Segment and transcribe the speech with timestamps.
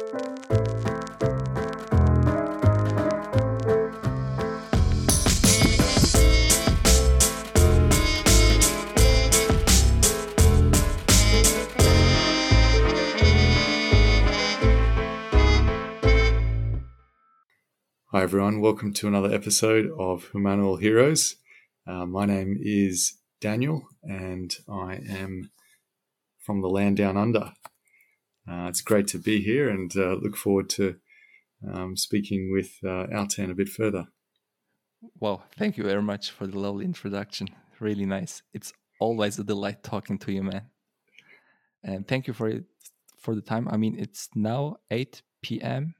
[0.00, 0.06] Hi,
[18.14, 18.62] everyone.
[18.62, 21.36] Welcome to another episode of Humanimal Heroes.
[21.86, 25.50] Uh, my name is Daniel, and I am
[26.38, 27.52] from the land down under.
[28.50, 30.96] Uh, it's great to be here and uh, look forward to
[31.72, 34.08] um, speaking with uh, Altan a bit further.
[35.20, 37.48] Well, thank you very much for the lovely introduction.
[37.78, 38.42] Really nice.
[38.52, 40.62] It's always a delight talking to you, man.
[41.82, 42.64] And thank you for it,
[43.18, 43.68] for the time.
[43.68, 45.94] I mean, it's now 8 p.m.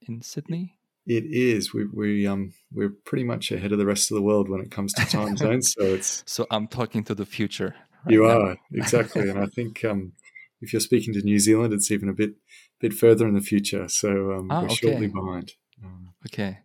[0.00, 0.76] in Sydney.
[1.06, 1.72] It is.
[1.72, 4.70] We we um we're pretty much ahead of the rest of the world when it
[4.70, 5.72] comes to time zones.
[5.72, 7.74] So it's so I'm talking to the future.
[8.04, 8.40] Right you now.
[8.40, 10.12] are exactly, and I think um
[10.60, 12.34] if you're speaking to New Zealand, it's even a bit
[12.80, 13.88] bit further in the future.
[13.88, 14.74] So um, Ah, we're okay.
[14.74, 15.52] shortly behind.
[15.84, 16.58] Um, Okay,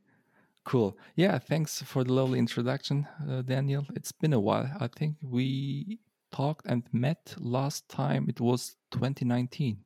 [0.65, 0.97] cool.
[1.15, 3.85] Yeah, thanks for the lovely introduction, uh, Daniel.
[3.95, 4.69] It's been a while.
[4.79, 5.99] I think we
[6.31, 8.25] talked and met last time.
[8.29, 9.77] It was 2019.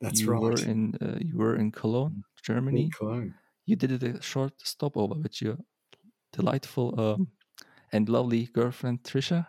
[0.00, 0.40] that's you right.
[0.42, 2.84] Were in uh, you were in Cologne, Germany.
[2.84, 3.34] In Cologne.
[3.66, 5.58] You did a short stopover with your
[6.32, 7.28] delightful um,
[7.92, 9.46] and lovely girlfriend Trisha.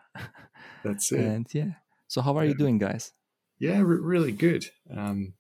[0.83, 1.19] That's it.
[1.19, 1.71] And yeah,
[2.07, 3.13] so how are you doing, guys?
[3.59, 4.65] Yeah, re- really good.
[4.95, 5.33] Um,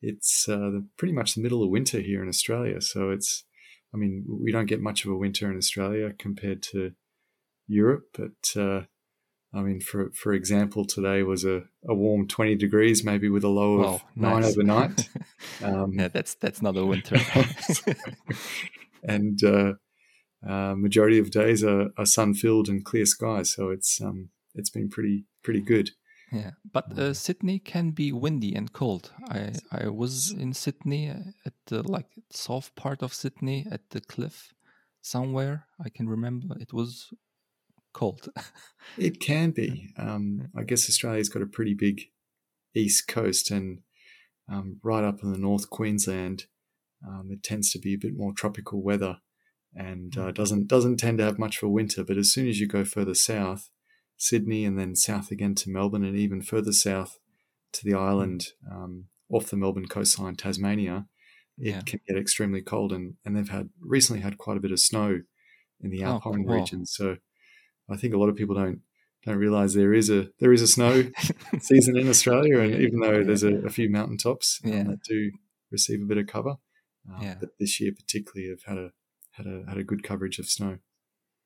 [0.00, 3.44] it's uh, the, pretty much the middle of winter here in Australia, so it's.
[3.94, 6.92] I mean, we don't get much of a winter in Australia compared to
[7.66, 8.84] Europe, but uh,
[9.54, 13.48] I mean, for for example, today was a, a warm twenty degrees, maybe with a
[13.48, 14.52] low of nine nice.
[14.52, 15.08] overnight.
[15.62, 17.16] Um, yeah, that's that's not a winter.
[19.02, 19.74] and uh,
[20.48, 24.70] uh, majority of days are, are sun filled and clear skies, so it's um, it's
[24.70, 25.90] been pretty pretty good.
[26.32, 29.12] Yeah, but uh, Sydney can be windy and cold.
[29.28, 34.00] I I was in Sydney uh, at the like south part of Sydney at the
[34.00, 34.54] cliff
[35.02, 35.66] somewhere.
[35.84, 37.12] I can remember it was
[37.92, 38.28] cold.
[38.98, 39.88] It can be.
[39.96, 42.00] Um, I guess Australia's got a pretty big
[42.74, 43.80] east coast, and
[44.48, 46.46] um, right up in the North Queensland,
[47.06, 49.18] um, it tends to be a bit more tropical weather,
[49.74, 52.04] and uh, doesn't doesn't tend to have much for winter.
[52.04, 53.68] But as soon as you go further south,
[54.22, 57.18] Sydney, and then south again to Melbourne, and even further south
[57.72, 61.06] to the island um, off the Melbourne coastline, Tasmania,
[61.58, 61.80] it Yeah.
[61.80, 62.92] can get extremely cold.
[62.92, 65.22] And, and they've had recently had quite a bit of snow
[65.80, 66.54] in the Oh, Alpine cool.
[66.60, 66.86] region.
[66.86, 67.16] So
[67.90, 68.80] I think a lot of people don't
[69.24, 71.04] don't realize there is a there is a snow
[71.60, 74.82] season in Australia, and even though there's a, a few mountaintops um, Yeah.
[74.84, 75.30] that do
[75.70, 76.56] receive a bit of cover,
[77.12, 77.36] um, Yeah.
[77.40, 78.90] but this year particularly have had a
[79.32, 80.78] had a had a good coverage of snow.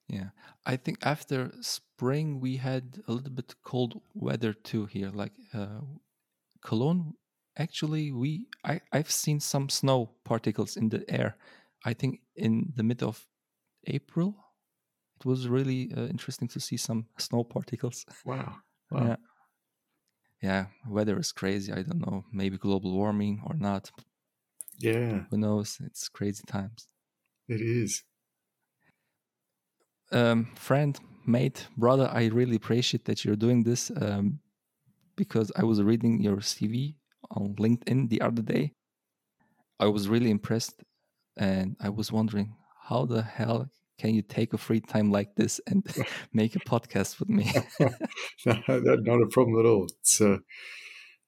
[0.09, 0.31] Yeah,
[0.65, 5.11] I think after spring we had a little bit cold weather too here.
[5.11, 5.81] Like uh,
[6.63, 7.15] Cologne,
[7.59, 11.39] actually, we I I've seen some snow particles in the air.
[11.85, 13.29] I think in the mid of
[13.87, 14.37] April,
[15.21, 18.07] it was really uh, interesting to see some snow particles.
[18.25, 19.13] Wow, wow.
[19.13, 19.17] Yeah,
[20.43, 21.73] yeah, weather is crazy.
[21.73, 23.91] I don't know, maybe global warming or not.
[24.79, 25.79] yeah, Who knows?
[25.81, 26.89] It's crazy times.
[27.49, 28.05] it is.
[30.13, 34.41] Um, friend, mate, brother, I really appreciate that you're doing this um,
[35.17, 36.95] because I was reading your CV
[37.31, 38.73] on LinkedIn the other day.
[39.79, 40.83] I was really impressed
[41.37, 42.55] and I was wondering
[42.89, 43.69] how the hell
[43.99, 45.85] can you take a free time like this and
[46.33, 47.51] make a podcast with me?
[48.47, 49.87] no, not a problem at all.
[50.01, 50.39] It's uh,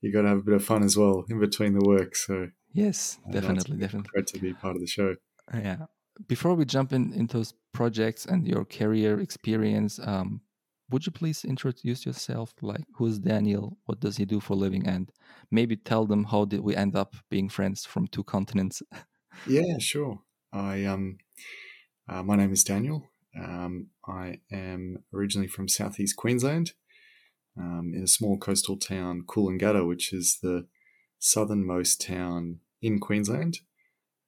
[0.01, 2.15] you got to have a bit of fun as well in between the work.
[2.15, 4.11] So yes, uh, definitely, definitely.
[4.13, 5.17] great to be part of the show.
[5.53, 5.87] Yeah.
[6.27, 10.41] Before we jump in into those projects and your career experience, um,
[10.91, 12.53] would you please introduce yourself?
[12.63, 13.77] Like, who is Daniel?
[13.85, 14.87] What does he do for a living?
[14.87, 15.11] And
[15.51, 18.83] maybe tell them how did we end up being friends from two continents?
[19.47, 20.19] Yeah, sure.
[20.53, 21.19] I um,
[22.09, 23.07] uh, my name is Daniel.
[23.39, 26.73] Um, I am originally from southeast Queensland,
[27.57, 30.67] um, in a small coastal town, Coolangatta, which is the
[31.19, 33.61] southernmost town in Queensland.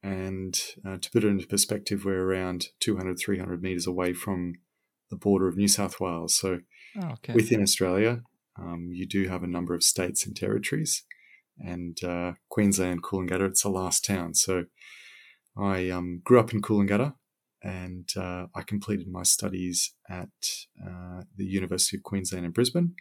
[0.02, 4.55] And uh, to put it into perspective, we're around 200, 300 meters away from
[5.11, 6.35] the border of New South Wales.
[6.35, 6.61] So
[7.00, 7.35] Oh, okay.
[7.35, 8.23] within Australia,
[8.58, 11.05] um, you do have a number of states and territories,
[11.58, 14.35] and uh, Queensland, Coolangatta, it's the last town.
[14.35, 14.64] So
[15.56, 17.14] I um, grew up in Coolangatta,
[17.62, 20.29] and uh, I completed my studies at
[20.85, 22.94] uh, the University of Queensland in Brisbane,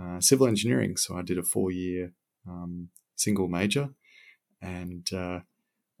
[0.00, 0.96] uh, civil engineering.
[0.96, 2.12] So I did a four-year
[2.46, 3.88] um, single major,
[4.62, 5.40] and uh,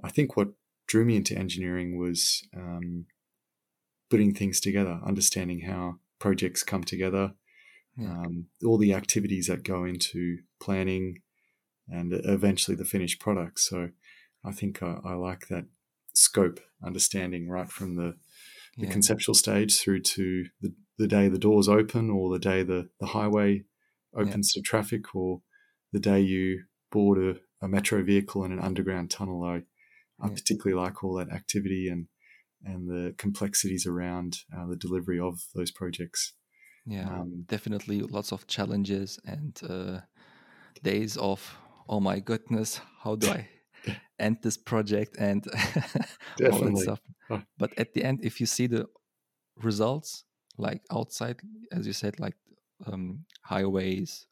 [0.02, 0.48] I think what
[0.86, 3.06] drew me into engineering was um,
[4.10, 7.34] putting things together, understanding how projects come together,
[7.96, 8.12] Yeah.
[8.12, 11.22] um, all the activities that go into planning
[11.88, 13.60] and eventually the finished product.
[13.60, 13.90] So
[14.44, 15.66] I think I, I like that
[16.14, 18.16] scope understanding right from the,
[18.76, 18.92] the yeah.
[18.92, 23.06] conceptual stage through to the, the day the doors open or the day the, the
[23.06, 23.64] highway
[24.14, 24.60] opens yeah.
[24.60, 25.42] to traffic or
[25.92, 29.44] the day you board a, a metro vehicle in an underground tunnel.
[29.44, 29.62] I,
[30.20, 30.34] I yeah.
[30.34, 32.06] particularly like all that activity and
[32.62, 36.34] and the complexities around uh, the delivery of those projects.
[36.86, 40.00] Yeah, um, definitely lots of challenges and uh,
[40.82, 41.56] days of
[41.88, 43.48] oh my goodness, how do I
[44.18, 45.44] end this project and
[46.52, 47.00] all that stuff.
[47.58, 48.86] But at the end, if you see the
[49.56, 50.24] results,
[50.56, 51.40] like outside,
[51.72, 52.36] as you said, like
[52.86, 54.26] um, highways,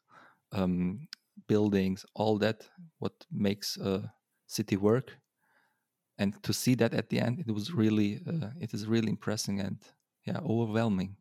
[0.51, 1.07] um,
[1.47, 2.67] buildings, all that,
[2.99, 4.11] what makes a
[4.47, 5.17] city work,
[6.19, 9.59] and to see that at the end, it was really, uh, it is really impressing
[9.59, 9.77] and
[10.25, 11.15] yeah, overwhelming.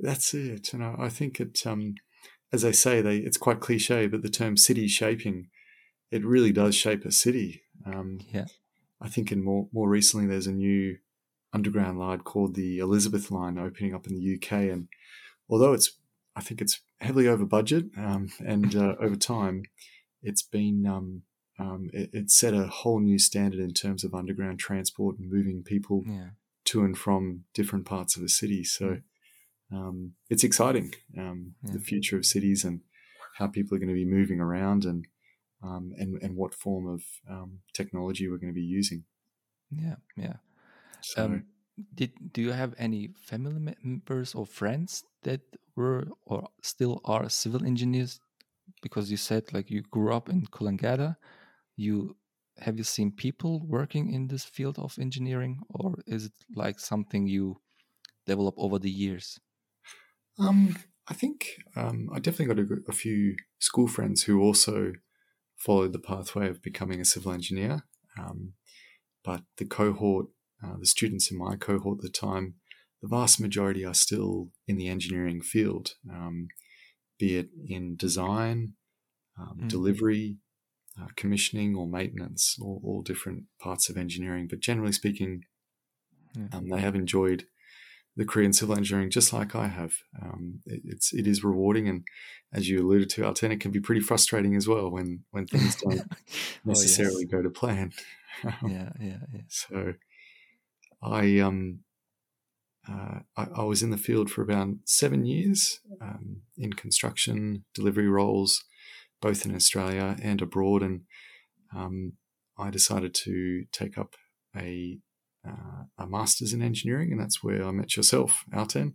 [0.00, 1.64] That's it, and I, I think it.
[1.66, 1.94] Um,
[2.52, 5.48] as they say, they it's quite cliche, but the term city shaping,
[6.10, 7.62] it really does shape a city.
[7.84, 8.46] Um, yeah,
[9.00, 10.98] I think in more more recently, there's a new
[11.52, 14.88] underground line called the Elizabeth Line opening up in the UK, and
[15.48, 15.92] although it's
[16.34, 19.62] I think it's heavily over budget um, and uh, over time,
[20.22, 21.22] it's been um,
[21.58, 25.62] um, it, it, set a whole new standard in terms of underground transport and moving
[25.62, 26.28] people yeah.
[26.64, 28.62] to and from different parts of a city.
[28.62, 28.98] So
[29.72, 31.72] um, it's exciting, um, yeah.
[31.72, 32.80] the future of cities and
[33.38, 35.06] how people are going to be moving around and
[35.62, 39.04] um, and and what form of um, technology we're going to be using.
[39.70, 40.36] Yeah, yeah.
[41.00, 41.44] So, um,
[41.94, 45.40] did do you have any family members or friends that
[45.74, 48.20] were or still are civil engineers?
[48.82, 51.16] Because you said like you grew up in Coolangatta.
[51.76, 52.16] You
[52.58, 57.26] have you seen people working in this field of engineering, or is it like something
[57.26, 57.60] you
[58.26, 59.38] develop over the years?
[60.38, 60.76] Um,
[61.08, 64.92] I think um, I definitely got a, a, few school friends who also
[65.56, 67.84] followed the pathway of becoming a civil engineer.
[68.18, 68.54] Um,
[69.24, 70.26] but the cohort,
[70.64, 72.54] uh, the students in my cohort at the time,
[73.02, 76.48] the vast majority are still in the engineering field, um,
[77.18, 78.74] be it in design,
[79.38, 79.68] mm.
[79.68, 80.38] delivery,
[81.00, 84.46] uh, commissioning, or maintenance, all, all, different parts of engineering.
[84.48, 85.44] But generally speaking,
[86.36, 86.70] mm.
[86.70, 87.46] they have enjoyed
[88.16, 89.94] the career in civil engineering, just like I have.
[90.20, 92.04] Um, it, it's it is rewarding, and
[92.52, 95.76] as you alluded to, Altan, it can be pretty frustrating as well when when things
[95.76, 96.02] don't
[96.64, 97.30] necessarily oh, yes.
[97.30, 97.92] go to plan.
[98.44, 99.40] yeah, yeah, yeah.
[99.48, 99.94] So,
[101.02, 101.80] I um,
[102.88, 108.08] uh, I, I, was in the field for about seven years um, in construction delivery
[108.08, 108.64] roles,
[109.20, 111.02] both in Australia and abroad, and
[111.74, 112.12] um,
[112.58, 114.14] I decided to take up
[114.56, 114.98] a
[115.46, 118.94] uh, a master's in engineering, and that's where I met yourself, Altan,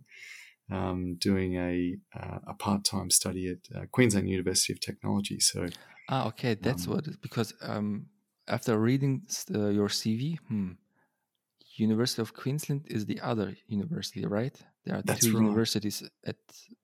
[0.70, 5.40] um, doing a uh, a part time study at uh, Queensland University of Technology.
[5.40, 5.68] So,
[6.08, 8.06] ah, okay, that's um, what because um,
[8.48, 9.22] after reading
[9.54, 10.72] uh, your CV, hmm,
[11.76, 14.56] University of Queensland is the other university, right?
[14.84, 15.42] There are two right.
[15.42, 16.36] universities at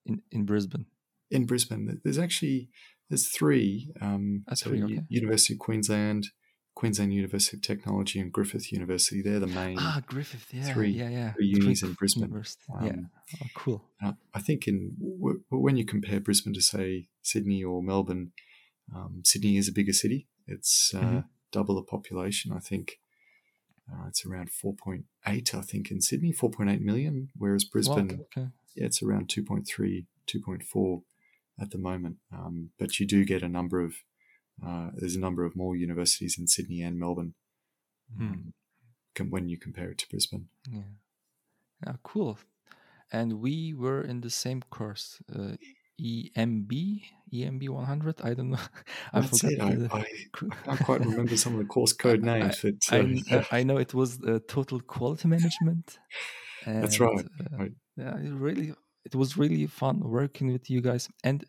[0.06, 0.87] in, in Brisbane.
[1.31, 2.70] In Brisbane, there's actually
[3.08, 3.93] there's three.
[4.00, 4.82] Um, That's three.
[4.82, 5.05] Okay.
[5.08, 6.28] University of Queensland,
[6.75, 9.22] Queensland University of Technology and Griffith University.
[9.22, 11.32] They're the main ah Griffith, yeah, three, yeah, yeah.
[11.32, 12.32] Three unis in Brisbane.
[12.78, 12.93] Um, yeah,
[13.43, 13.84] oh, cool.
[14.02, 18.32] Uh, I think in w- when you compare Brisbane to say Sydney or Melbourne,
[18.94, 20.28] um, Sydney is a bigger city.
[20.46, 21.19] It's uh, mm-hmm.
[21.50, 22.52] double the population.
[22.52, 22.99] I think
[23.90, 25.54] uh, it's around four point eight.
[25.54, 28.49] I think in Sydney, four point eight million, whereas Brisbane, okay.
[28.76, 31.02] yeah, it's around 2.3, 2.4
[31.61, 32.17] at the moment.
[32.33, 33.95] Um, but you do get a number of
[34.65, 37.35] uh, there's a number of more universities in Sydney and Melbourne
[38.17, 38.33] hmm.
[39.21, 40.49] um, when you compare it to Brisbane.
[40.71, 40.81] Yeah.
[41.87, 42.38] yeah, cool.
[43.12, 45.57] And we were in the same course, uh,
[46.00, 48.21] EMB, EMB 100.
[48.23, 48.59] I don't know.
[49.12, 49.73] I That's forgot.
[49.73, 49.91] It.
[49.93, 50.07] I, I, I,
[50.65, 52.65] can't quite remember some of the course code names.
[52.65, 55.99] I, but, uh, I, I, know it was uh, total quality management.
[56.67, 57.19] And, That's right.
[57.19, 57.73] Uh, right.
[57.97, 58.75] Yeah, it really,
[59.09, 61.09] it was really fun working with you guys.
[61.25, 61.45] And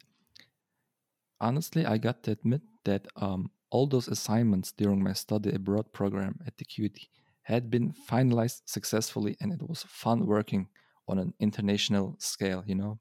[1.42, 6.40] honestly, I got to admit that um, all those assignments during my study abroad program
[6.48, 6.98] at the QUT
[7.44, 10.68] had been finalized successfully, and it was fun working
[11.10, 12.98] on an international scale, you know.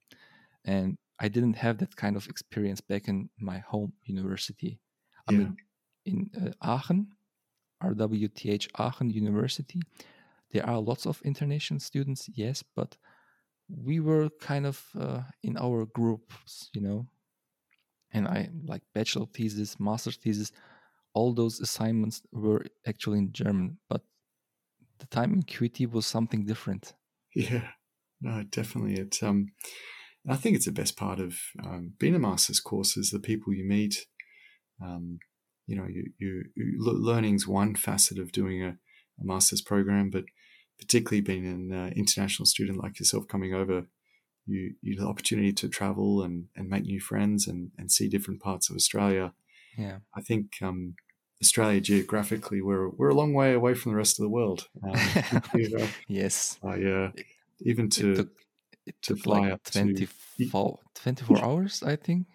[0.65, 4.81] And I didn't have that kind of experience back in my home university.
[5.29, 5.39] I yeah.
[5.39, 5.57] mean,
[6.05, 7.09] in uh, Aachen,
[7.83, 9.81] RWTH Aachen University,
[10.51, 12.97] there are lots of international students, yes, but
[13.69, 17.07] we were kind of uh, in our groups, you know,
[18.13, 20.53] and I like bachelor thesis, master thesis,
[21.13, 24.03] all those assignments were actually in German, but
[24.99, 26.95] the time in QUT was something different.
[27.35, 27.69] Yeah,
[28.21, 28.95] no, definitely.
[28.95, 29.53] It um,
[30.29, 33.53] I think it's the best part of um, being a master's course is the people
[33.53, 34.07] you meet,
[34.83, 35.19] Um,
[35.67, 38.69] you know, you, you, you learning's one facet of doing a,
[39.21, 40.25] a master's program, but
[40.79, 43.87] particularly being an uh, international student like yourself coming over,
[44.47, 48.41] you you the opportunity to travel and, and make new friends and, and see different
[48.41, 49.33] parts of Australia.
[49.77, 50.95] Yeah, I think um,
[51.43, 54.69] Australia geographically we're we're a long way away from the rest of the world.
[54.85, 57.11] Um, you know, yes, I, uh,
[57.61, 58.29] even to it took,
[58.87, 62.27] it to took fly like up to 24, 24 hours, I think,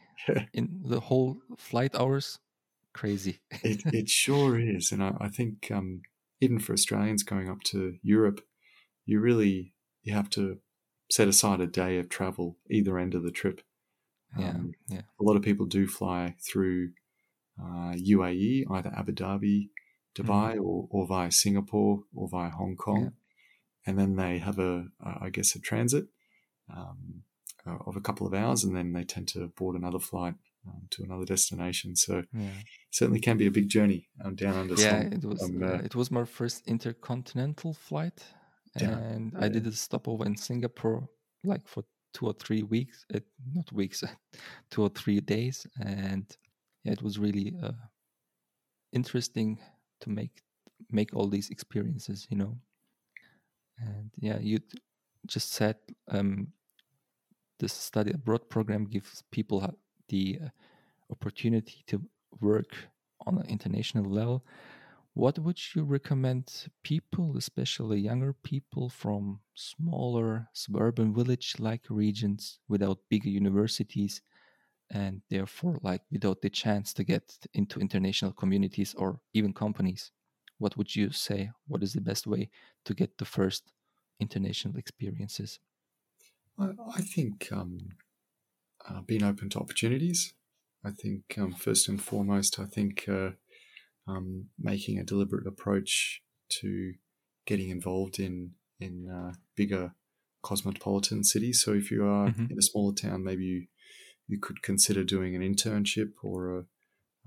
[0.53, 2.39] in the whole flight hours.
[2.93, 3.39] Crazy.
[3.63, 6.03] it, it sure is, and I, I think um,
[6.43, 8.41] even for Australians going up to Europe,
[9.05, 9.73] you really
[10.03, 10.59] you have to
[11.09, 13.61] set aside a day of travel either end of the trip.
[14.37, 15.01] Yeah, um, yeah.
[15.19, 16.91] A lot of people do fly through
[17.61, 19.69] uh, UAE, either Abu Dhabi,
[20.15, 20.65] Dubai, mm-hmm.
[20.65, 23.09] or, or via Singapore or via Hong Kong, yeah.
[23.85, 26.05] and then they have a, I guess, a transit
[26.75, 27.23] um,
[27.65, 30.35] uh, of a couple of hours, and then they tend to board another flight
[30.67, 31.95] um, to another destination.
[31.95, 32.49] So yeah.
[32.91, 34.75] certainly can be a big journey um, down under.
[34.75, 35.41] Yeah, it was.
[35.43, 38.23] Um, uh, it was my first intercontinental flight,
[38.75, 39.45] and yeah.
[39.45, 41.07] I did a stopover in Singapore,
[41.43, 43.05] like for two or three weeks.
[43.13, 43.19] Uh,
[43.53, 44.03] not weeks,
[44.71, 46.25] two or three days, and
[46.83, 47.71] yeah, it was really uh,
[48.91, 49.59] interesting
[50.01, 50.41] to make
[50.89, 52.27] make all these experiences.
[52.29, 52.57] You know,
[53.79, 54.59] and yeah, you
[55.27, 55.77] just said
[56.09, 56.47] um,
[57.59, 59.77] the study abroad program gives people
[60.13, 60.49] the uh,
[61.09, 61.99] opportunity to
[62.39, 62.71] work
[63.25, 64.45] on an international level.
[65.15, 66.45] What would you recommend
[66.83, 74.21] people, especially younger people from smaller suburban village like regions without bigger universities
[74.91, 80.11] and therefore like without the chance to get into international communities or even companies?
[80.59, 81.51] What would you say?
[81.67, 82.49] What is the best way
[82.85, 83.71] to get the first
[84.19, 85.59] international experiences?
[86.59, 87.79] I, I think um,
[88.89, 90.33] uh, being open to opportunities.
[90.85, 93.31] I think um, first and foremost, I think uh,
[94.07, 96.21] um, making a deliberate approach
[96.59, 96.93] to
[97.45, 99.93] getting involved in in uh, bigger
[100.41, 101.63] cosmopolitan cities.
[101.63, 102.47] So if you are mm-hmm.
[102.51, 103.67] in a smaller town, maybe you
[104.27, 106.59] you could consider doing an internship or a,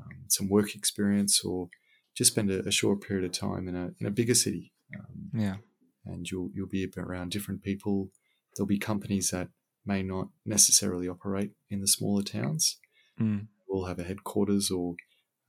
[0.01, 1.69] um, some work experience, or
[2.15, 4.73] just spend a, a, short period of time in a in a bigger city.
[4.95, 5.57] Um, yeah,
[6.05, 8.11] and you'll you'll be around different people.
[8.55, 9.49] There'll be companies that
[9.87, 12.79] may not necessarily operate in the smaller towns.
[13.21, 13.47] Mm.
[13.69, 14.95] Will have a headquarters, or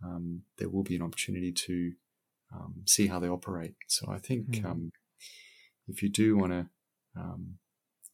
[0.03, 1.93] um, there will be an opportunity to
[2.53, 3.75] um, see how they operate.
[3.87, 4.65] So I think mm.
[4.65, 4.91] um,
[5.87, 6.67] if you do want to
[7.15, 7.55] um,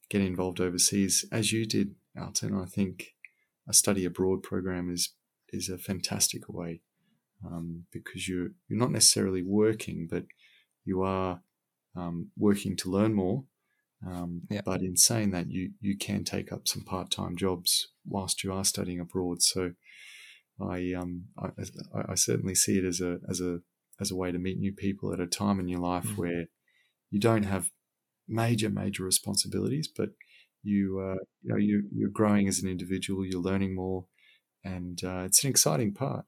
[0.09, 3.13] get involved overseas, as you did, Altan, I think
[3.67, 5.13] a study abroad program is
[5.49, 6.81] is a fantastic way
[7.45, 10.25] um, because you're you're not necessarily working, but
[10.85, 11.41] you are
[11.95, 13.45] um, working to learn more
[14.05, 14.61] um, yeah.
[14.65, 18.51] But in saying that, you you can take up some part time jobs whilst you
[18.53, 19.41] are studying abroad.
[19.41, 19.71] So
[20.61, 21.49] I um I,
[22.09, 23.59] I, certainly see it as a as a
[23.99, 26.21] as a way to meet new people at a time in your life mm-hmm.
[26.21, 26.45] where
[27.11, 27.71] you don't have
[28.27, 30.09] major major responsibilities, but
[30.63, 33.25] you uh, you know you you're growing as an individual.
[33.25, 34.05] You're learning more,
[34.63, 36.25] and uh, it's an exciting part.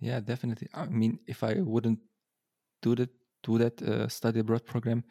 [0.00, 0.68] Yeah, definitely.
[0.74, 2.00] I mean, if I wouldn't
[2.82, 3.10] do that
[3.42, 5.04] do that uh, study abroad program,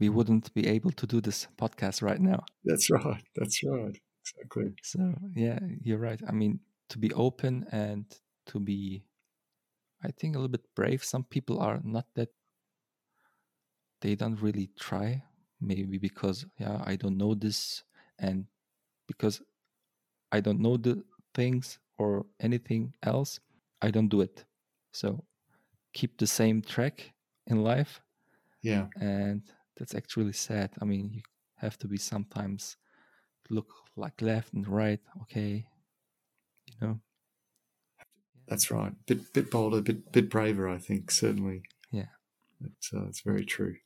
[0.00, 2.42] we wouldn't be able to do this podcast right now.
[2.64, 3.22] That's right.
[3.36, 3.96] That's right.
[4.22, 4.72] Exactly.
[4.82, 6.20] So, yeah, you're right.
[6.26, 8.06] I mean, to be open and
[8.46, 9.04] to be,
[10.02, 11.04] I think, a little bit brave.
[11.04, 12.30] Some people are not that,
[14.00, 15.22] they don't really try.
[15.60, 17.84] Maybe because, yeah, I don't know this.
[18.18, 18.46] And
[19.06, 19.42] because
[20.32, 21.02] I don't know the
[21.34, 23.38] things or anything else,
[23.82, 24.44] I don't do it.
[24.92, 25.24] So,
[25.92, 27.12] keep the same track
[27.46, 28.00] in life.
[28.62, 28.86] Yeah.
[29.00, 29.42] And
[29.80, 30.70] that's actually sad.
[30.82, 31.22] I mean, you
[31.56, 32.76] have to be sometimes
[33.48, 35.00] look like left and right.
[35.22, 35.66] Okay,
[36.66, 37.00] you know.
[38.46, 38.92] That's right.
[39.06, 40.68] Bit bit bolder, bit bit braver.
[40.68, 41.62] I think certainly.
[41.90, 42.12] Yeah,
[42.62, 43.76] it's uh, that's very true.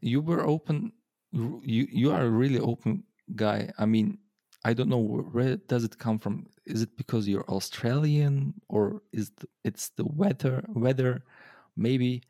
[0.00, 0.92] You were open.
[1.32, 3.04] You you are a really open
[3.36, 3.70] guy.
[3.78, 4.18] I mean,
[4.64, 6.46] I don't know where does it come from.
[6.64, 10.64] Is it because you're Australian, or is the, it's the weather?
[10.68, 11.24] Weather,
[11.76, 12.22] maybe.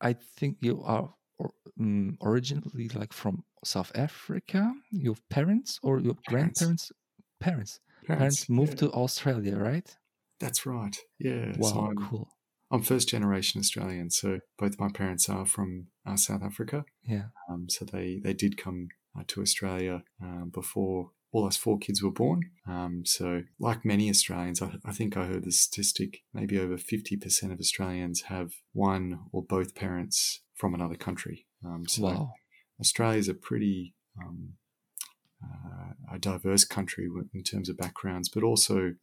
[0.00, 4.72] I think you are or, um, originally like from South Africa?
[4.90, 6.60] Your parents or your parents.
[6.60, 6.92] grandparents?
[7.40, 7.80] Parents.
[8.06, 8.88] Parents, parents moved yeah.
[8.88, 9.96] to Australia, right?
[10.38, 10.96] That's right.
[11.18, 11.52] Yeah.
[11.58, 12.28] Wow, so I'm, cool.
[12.70, 16.84] I'm first generation Australian, so both my parents are from uh, South Africa.
[17.02, 17.26] Yeah.
[17.48, 22.02] Um, so they they did come uh, to Australia um, before all us four kids
[22.02, 22.50] were born.
[22.66, 27.52] Um, so, like many Australians, I, I, think I heard the statistic maybe over 50%
[27.52, 31.46] of Australians have one or both parents from another country.
[31.64, 32.34] Um, so wow.
[32.80, 34.52] Australia is a pretty um,
[35.42, 38.94] uh, a diverse country in terms of backgrounds, but also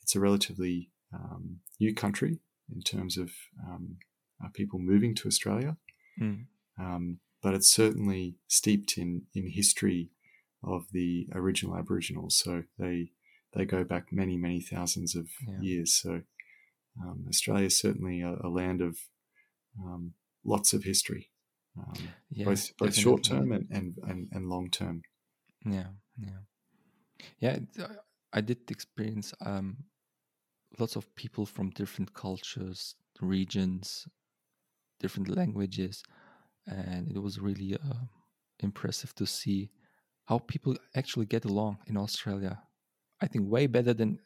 [0.00, 2.38] it's a relatively um, new country
[2.72, 3.30] in terms of
[3.68, 3.96] um,
[4.54, 5.76] people moving to Australia,
[6.20, 6.46] mm.
[7.42, 10.10] but it's certainly steeped in in history
[10.62, 12.36] of the original Aboriginals.
[12.36, 13.10] So they
[13.54, 15.60] they go back many many thousands of yeah.
[15.60, 15.94] years.
[15.94, 16.22] So
[17.00, 18.98] um, Australia is certainly a, a land of
[19.80, 21.30] um, lots of history,
[21.78, 25.02] um, yeah, both both short term and, and, and, and long term.
[25.64, 27.86] Yeah, yeah, yeah.
[28.32, 29.76] I did experience um,
[30.78, 34.06] lots of people from different cultures, regions,
[35.00, 36.02] different languages,
[36.66, 38.06] and it was really uh,
[38.60, 39.70] impressive to see
[40.26, 42.62] how people actually get along in Australia.
[43.20, 44.18] I think way better than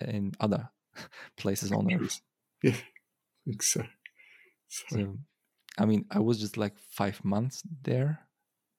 [0.00, 0.68] in other
[1.36, 2.20] places on earth.
[2.62, 3.82] Yeah, I think so.
[4.68, 5.16] So,
[5.78, 8.20] I mean, I was just like five months there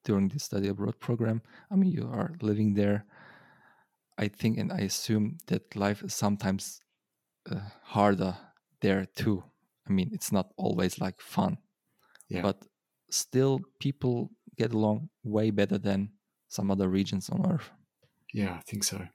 [0.04, 1.42] during the study abroad program.
[1.72, 3.06] I mean, you are living there.
[4.18, 6.80] I think and I assume that life is sometimes
[7.52, 8.36] uh, harder
[8.82, 9.44] there too.
[9.88, 11.58] I mean, it's not always like fun,
[12.30, 12.42] yeah.
[12.42, 12.66] but
[13.10, 16.12] still, people get along way better than
[16.48, 17.70] some other regions on Earth.
[18.34, 19.08] Yeah, I think so.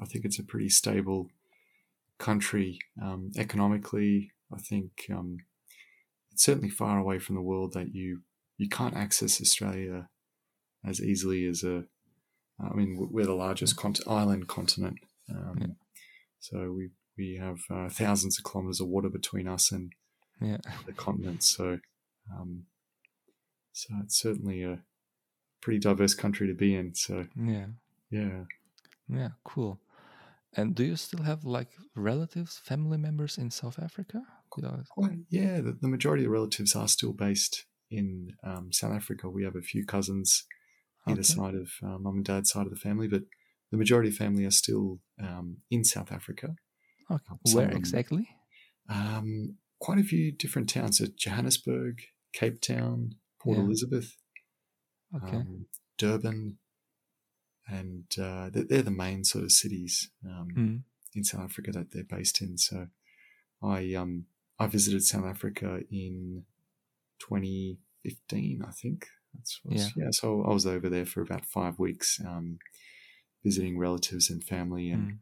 [0.00, 1.28] I think it's a pretty stable
[2.18, 4.32] country um, economically.
[4.52, 5.38] I think um,
[6.36, 8.20] it's certainly far away from the world that you
[8.58, 10.10] you can't access Australia
[10.86, 11.84] as easily as a.
[12.60, 14.98] I mean, we're the largest cont- island continent,
[15.30, 15.66] um, yeah.
[16.40, 19.94] so we we have uh, thousands of kilometers of water between us and
[20.42, 20.58] yeah.
[20.84, 21.42] the continent.
[21.42, 21.78] So,
[22.30, 22.64] um,
[23.72, 24.80] so it's certainly a
[25.62, 26.94] pretty diverse country to be in.
[26.94, 27.68] So, yeah,
[28.10, 28.44] yeah,
[29.08, 29.80] yeah, cool.
[30.52, 34.22] And do you still have like relatives, family members in South Africa?
[35.30, 39.28] Yeah, the, the, majority of relatives are still based in um, South Africa.
[39.28, 40.44] We have a few cousins
[41.06, 41.22] either okay.
[41.22, 43.22] side of uh, mum and dad's side of the family, but
[43.70, 46.56] the majority of family are still um, in South Africa.
[47.10, 47.34] Okay.
[47.52, 48.28] Where exactly?
[48.88, 50.98] Um, quite a few different towns.
[50.98, 52.00] So Johannesburg,
[52.32, 53.64] Cape Town, Port yeah.
[53.64, 54.16] Elizabeth,
[55.14, 55.36] okay.
[55.36, 55.66] Um,
[55.98, 56.58] Durban,
[57.68, 60.82] and uh, they're, they're, the main sort of cities um, mm.
[61.14, 62.58] in South Africa that they're based in.
[62.58, 62.88] So
[63.62, 64.26] I um
[64.58, 66.44] I visited South Africa in
[67.20, 69.08] 2015, I think.
[69.34, 70.04] That's was, yeah.
[70.04, 70.10] yeah.
[70.12, 72.58] So I was over there for about five weeks, um,
[73.44, 75.18] visiting relatives and family, and mm.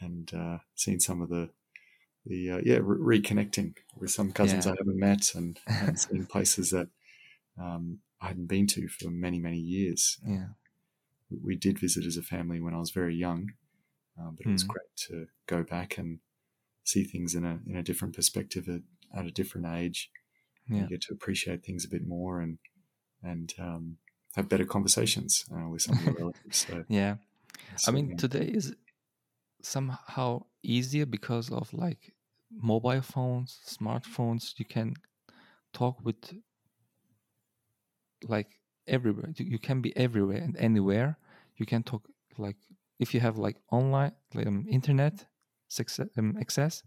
[0.00, 1.50] and uh, seeing some of the
[2.24, 4.72] the uh, yeah re- reconnecting with some cousins yeah.
[4.72, 6.88] I haven't met, and, and seeing places that
[7.60, 10.18] um, I hadn't been to for many many years.
[10.24, 10.46] Yeah
[11.30, 13.52] we did visit as a family when I was very young,
[14.18, 14.68] um, but it was mm.
[14.68, 16.18] great to go back and
[16.86, 18.82] see things in a in a different perspective at,
[19.18, 20.10] at a different age.
[20.68, 20.82] Yeah.
[20.82, 22.58] You get to appreciate things a bit more and
[23.22, 23.98] and um,
[24.36, 26.66] have better conversations uh, with some of your relatives.
[26.68, 27.16] So, yeah,
[27.76, 28.16] so, I mean, yeah.
[28.16, 28.74] today is
[29.62, 32.14] somehow easier because of like
[32.50, 34.54] mobile phones, smartphones.
[34.58, 34.94] You can
[35.72, 36.32] talk with
[38.28, 38.48] like
[38.86, 39.32] everywhere.
[39.36, 41.18] You can be everywhere and anywhere.
[41.56, 42.02] You can talk
[42.38, 42.56] like
[42.98, 45.26] if you have like online um, internet
[45.68, 46.82] success, um, access,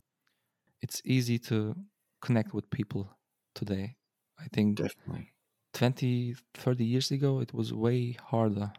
[0.81, 1.75] it's easy to
[2.21, 3.17] connect with people
[3.55, 3.95] today.
[4.39, 5.33] I think definitely
[5.73, 8.71] 20, 30 years ago, it was way harder.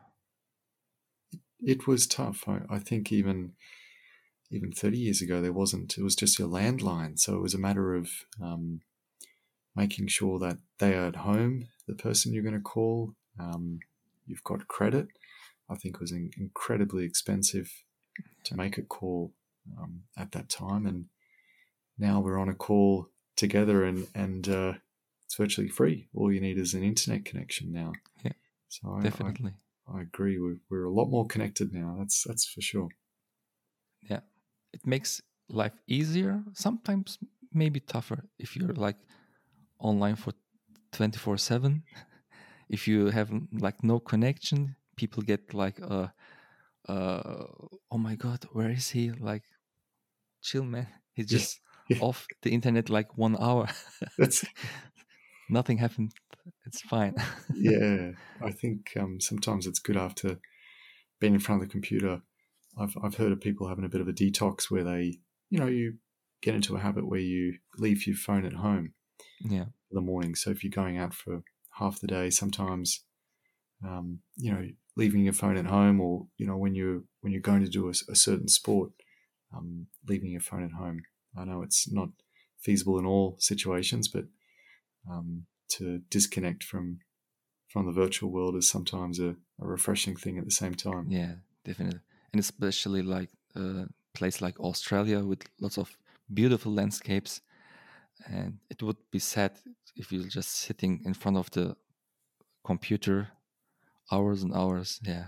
[1.60, 2.48] It was tough.
[2.48, 3.52] I, I think even
[4.50, 5.96] even 30 years ago, there wasn't.
[5.96, 7.18] It was just your landline.
[7.18, 8.10] So it was a matter of
[8.42, 8.80] um,
[9.76, 13.14] making sure that they are at home, the person you're going to call.
[13.38, 13.78] Um,
[14.26, 15.08] you've got credit.
[15.68, 17.70] I think it was in, incredibly expensive
[18.44, 19.32] to make a call
[19.78, 21.06] um, at that time, and
[21.98, 24.74] now we're on a call together, and and uh,
[25.24, 26.08] it's virtually free.
[26.14, 27.92] All you need is an internet connection now.
[28.24, 28.32] Yeah,
[28.68, 29.52] so I, definitely.
[29.88, 30.38] I, I agree.
[30.38, 31.96] We're, we're a lot more connected now.
[31.98, 32.88] That's that's for sure.
[34.08, 34.20] Yeah,
[34.72, 36.42] it makes life easier.
[36.54, 37.18] Sometimes
[37.52, 38.96] maybe tougher if you're like
[39.78, 40.32] online for
[40.92, 41.82] 24 7
[42.68, 46.08] if you have like no connection people get like uh
[46.88, 47.44] uh
[47.90, 49.42] oh my god where is he like
[50.42, 50.88] chill man.
[51.14, 51.98] He's just yeah.
[52.00, 53.68] off the internet like one hour.
[54.18, 54.44] That's
[55.48, 56.12] nothing happened.
[56.66, 57.14] It's fine.
[57.54, 58.12] Yeah.
[58.42, 60.38] I think um sometimes it's good after
[61.20, 62.22] being in front of the computer.
[62.78, 65.18] I've i've heard of people having a bit of a detox where they
[65.50, 65.94] you know you
[66.40, 68.94] get into a habit where you leave your phone at home
[69.40, 69.66] yeah.
[69.90, 70.34] the morning.
[70.34, 71.42] So if you're going out for
[71.78, 73.04] half the day, sometimes
[73.84, 77.42] um, you know leaving your phone at home, or you know when you're when you're
[77.42, 78.92] going to do a, a certain sport,
[79.54, 81.02] um, leaving your phone at home.
[81.36, 82.10] I know it's not
[82.58, 84.24] feasible in all situations, but
[85.10, 87.00] um, to disconnect from
[87.68, 89.28] from the virtual world is sometimes a,
[89.60, 91.06] a, refreshing thing at the same time.
[91.08, 91.34] Yeah,
[91.64, 92.00] definitely,
[92.32, 95.96] and especially like a place like Australia with lots of
[96.34, 97.40] beautiful landscapes,
[98.26, 99.52] and it would be sad
[99.96, 101.76] if you're just sitting in front of the
[102.64, 103.28] computer
[104.10, 105.00] hours and hours.
[105.02, 105.26] Yeah,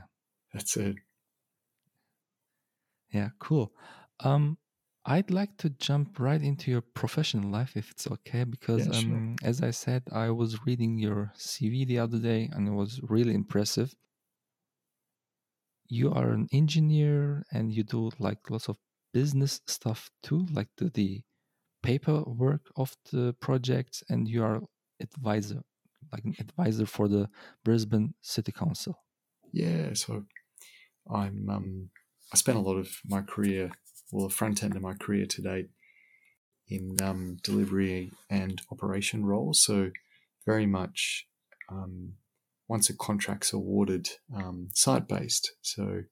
[0.52, 0.96] that's it.
[3.12, 3.72] Yeah, cool.
[4.20, 4.59] Um,
[5.05, 9.22] I'd like to jump right into your professional life if it's okay, because Yeah, sure.
[9.22, 13.01] um, as I said, I was reading your CV the other day and it was
[13.03, 13.94] really impressive.
[15.88, 18.79] You are an engineer and you do like lots of
[19.12, 21.22] business stuff too, like the, the
[21.83, 24.62] paperwork of the projects, and you are
[25.01, 25.62] advisor,
[26.12, 27.31] like an advisor for the
[27.64, 29.05] Brisbane City Council.
[29.53, 30.25] Yeah, so
[31.11, 31.90] I'm um,
[32.33, 33.72] I spent a lot of my career,
[34.12, 35.70] well, the front end of my career to date,
[36.68, 39.61] in um, delivery and operation roles.
[39.61, 39.90] So
[40.46, 41.27] very much
[41.68, 42.14] um,
[42.68, 45.53] once a contract's awarded, um, site based.
[45.62, 46.05] So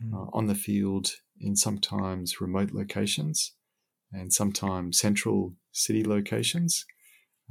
[0.00, 0.14] Mm.
[0.14, 3.54] uh, on the field in sometimes remote locations
[4.12, 6.86] and sometimes central city locations.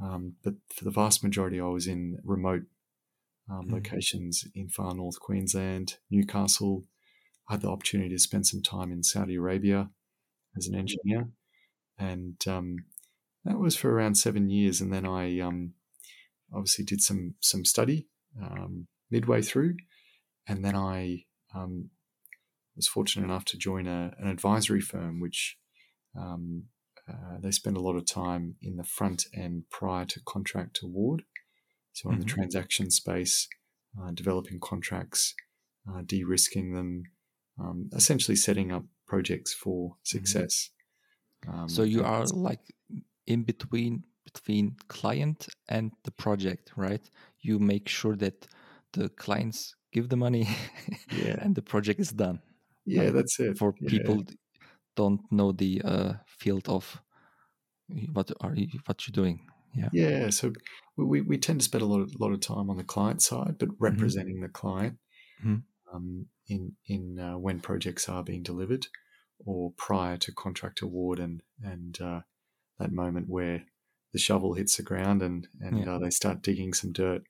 [0.00, 2.62] Um, but for the vast majority, I was in remote
[3.50, 3.72] um, Mm.
[3.72, 6.86] locations in far north Queensland, Newcastle.
[7.48, 9.90] I had the opportunity to spend some time in Saudi Arabia
[10.56, 11.30] as an engineer,
[11.98, 12.76] and um,
[13.44, 14.80] that was for around seven years.
[14.80, 15.74] And then I um,
[16.52, 18.08] obviously did some some study
[18.42, 19.76] um, midway through,
[20.46, 21.90] and then I um,
[22.76, 25.58] was fortunate enough to join a, an advisory firm, which
[26.16, 26.64] um,
[27.08, 31.24] uh, they spend a lot of time in the front end prior to contract award.
[31.92, 32.28] So in the Mhm.
[32.28, 33.48] transaction space,
[34.00, 35.34] uh, developing contracts,
[35.88, 37.04] uh, de-risking them,
[37.60, 40.70] um, essentially setting up projects for success.
[41.46, 42.60] Um, So you are like
[43.26, 47.10] in between between client and the project, right?
[47.40, 48.46] You make sure that
[48.92, 50.46] the clients give the money
[51.24, 51.36] Yeah.
[51.40, 52.40] and the project is done.
[52.84, 53.58] yeah, that's it.
[53.58, 53.88] For Yeah.
[53.88, 54.24] people
[54.96, 57.02] don't know the uh, field of
[58.12, 59.40] what are you what you're doing.
[59.74, 59.90] Yeah.
[59.92, 60.52] Yeah, so
[60.96, 63.56] we, we, tend to spend a lot of lot of time on the client side,
[63.58, 64.98] but representing the client
[65.44, 65.62] Mhm.
[65.92, 68.86] um, in in uh, when projects are being delivered
[69.44, 72.20] or prior to contract award and and uh,
[72.78, 73.64] that moment where
[74.12, 75.94] the shovel hits the ground and and Yeah.
[75.94, 77.22] uh, they start digging some dirt.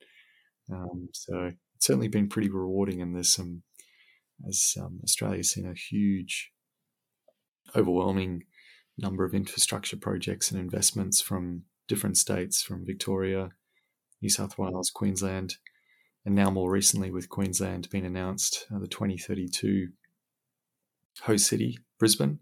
[0.71, 3.63] Um, so it's certainly been pretty rewarding, and there's some
[4.47, 6.53] as um, Australia's seen a huge,
[7.75, 8.45] overwhelming
[8.97, 13.51] number of infrastructure projects and investments from different states, from Victoria,
[14.21, 15.57] New South Wales, Queensland,
[16.29, 19.89] and now more recently with Queensland being announced, uh, the 2032
[21.23, 22.41] host city, Brisbane,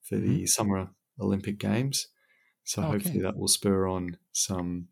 [0.00, 0.88] for the Summer
[1.20, 2.08] Olympic Games.
[2.64, 2.92] So Okay.
[2.92, 4.88] hopefully that will spur on some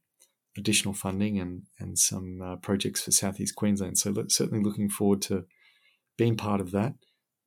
[0.54, 3.96] additional funding and and some uh, projects for Southeast Queensland.
[3.96, 5.46] So look, certainly looking forward to
[6.18, 6.92] being part of that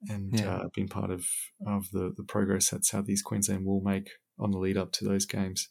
[0.09, 0.55] and Yeah.
[0.55, 1.27] uh, being part of
[1.67, 5.27] of the the progress that Southeast Queensland will make on the lead up to those
[5.27, 5.69] games.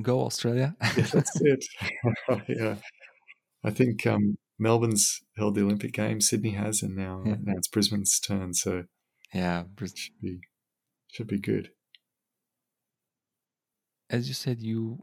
[0.00, 0.76] Go Australia.
[0.96, 1.64] Yeah, that's it.
[2.48, 2.76] yeah,
[3.62, 7.36] I think um, Melbourne's held the Olympic Games, Sydney has, and now Yeah.
[7.42, 8.54] now it's Brisbane's turn.
[8.54, 8.84] So
[9.34, 9.64] yeah.
[9.64, 10.40] Bris- it should be
[11.08, 11.70] should be good.
[14.08, 14.98] As you said, you've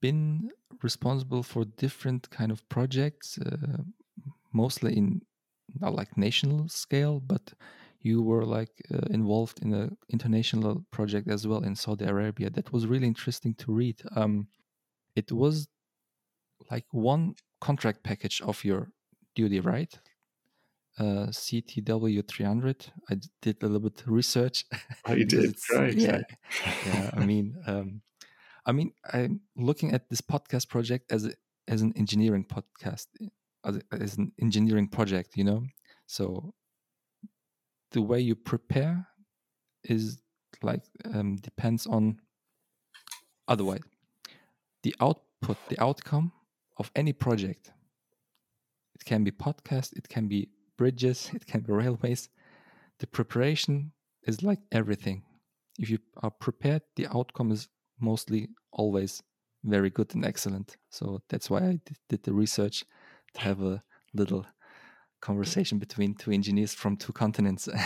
[0.00, 0.50] been
[0.82, 3.82] responsible for different kind of projects, uh,
[4.52, 5.22] mostly in
[5.80, 7.52] not like national scale, but
[8.00, 12.50] you were like uh, involved in an international project as well in Saudi Arabia.
[12.50, 14.02] That was really interesting to read.
[14.16, 14.48] Um,
[15.16, 15.68] it was
[16.70, 18.90] like one contract package of your
[19.34, 19.92] duty, right?
[20.98, 22.86] Uh, CTW 300.
[23.10, 24.64] I did a little bit research.
[25.06, 25.94] Oh, you because did great.
[25.96, 26.20] Yeah,
[26.86, 27.10] yeah.
[27.14, 28.02] I mean, um,
[28.66, 31.32] I mean, I'm looking at this podcast project as a,
[31.66, 33.06] as an engineering podcast,
[33.64, 35.30] as, a- as an engineering project.
[35.36, 35.62] You know,
[36.06, 36.54] so
[37.92, 39.06] the way you prepare
[39.84, 40.18] is
[40.62, 40.82] like
[41.14, 42.20] um, depends on
[43.48, 43.80] otherwise
[44.82, 46.32] the output, the outcome
[46.82, 47.70] of any project.
[48.96, 52.28] It can be podcast, it can be bridges, it can be railways.
[52.98, 53.92] The preparation
[54.26, 55.22] is like everything.
[55.78, 57.68] If you are prepared, the outcome is
[58.00, 59.22] mostly always
[59.64, 60.76] very good and excellent.
[60.90, 62.84] So that's why I did, the research
[63.34, 64.44] to have a little
[65.20, 67.68] conversation between two engineers from two continents.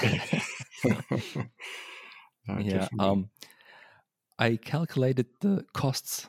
[2.48, 2.86] No, yeah.
[3.00, 3.30] Um,
[4.38, 6.28] I calculated the costs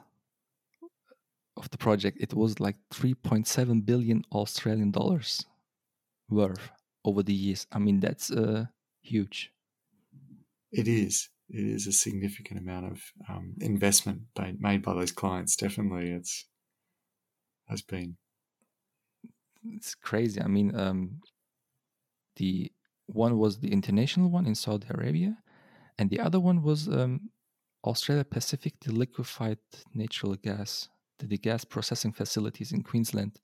[1.58, 2.18] of the project.
[2.20, 5.46] It was like 3.7 billion Australian dollars
[6.30, 6.72] worth
[7.04, 7.68] over the years.
[7.72, 8.66] I mean, that's uh,
[9.02, 9.52] huge.
[10.72, 11.30] It is.
[11.50, 14.24] It is a significant amount of um, investment
[14.60, 15.56] made by those clients.
[15.56, 16.46] Definitely, it's
[17.70, 18.18] has been.
[19.64, 20.42] It's crazy.
[20.42, 21.22] I mean, um,
[22.36, 22.72] the
[23.06, 25.38] one was the international one in Saudi Arabia,
[25.98, 27.30] and the other one was um,
[27.84, 29.60] Australia Pacific, the liquefied
[29.94, 30.90] natural gas,
[31.20, 33.40] the, the gas processing facilities in Queensland.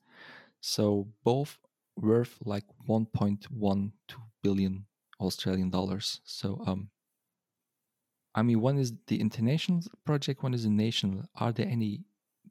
[0.62, 1.58] So both
[1.96, 3.92] worth like 1.12
[4.42, 4.86] billion
[5.20, 6.22] Australian dollars.
[6.24, 6.90] So um,
[8.36, 11.26] I mean, one is the international project, one is a national.
[11.36, 12.02] Are there any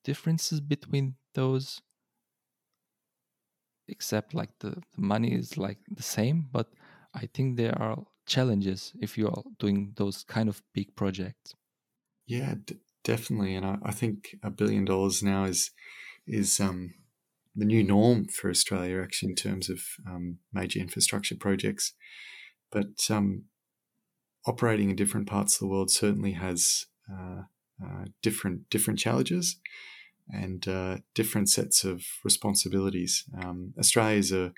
[0.04, 1.80] differences between those?
[3.88, 6.72] Except like the, the money is like the same, but
[7.14, 11.54] I think there are challenges if you are doing those kind of big projects.
[12.26, 12.54] Yeah,
[13.04, 15.70] definitely, and I, I, think a billion dollars now is
[16.26, 16.94] is um,
[17.54, 21.92] the new norm for Australia, actually, in terms of um, major infrastructure projects.
[22.70, 23.44] But um,
[24.46, 27.42] operating in different parts of the world certainly has uh,
[27.82, 29.56] uh, different different challenges
[30.32, 33.24] and uh, different sets of responsibilities.
[33.40, 34.52] Um, Australia is a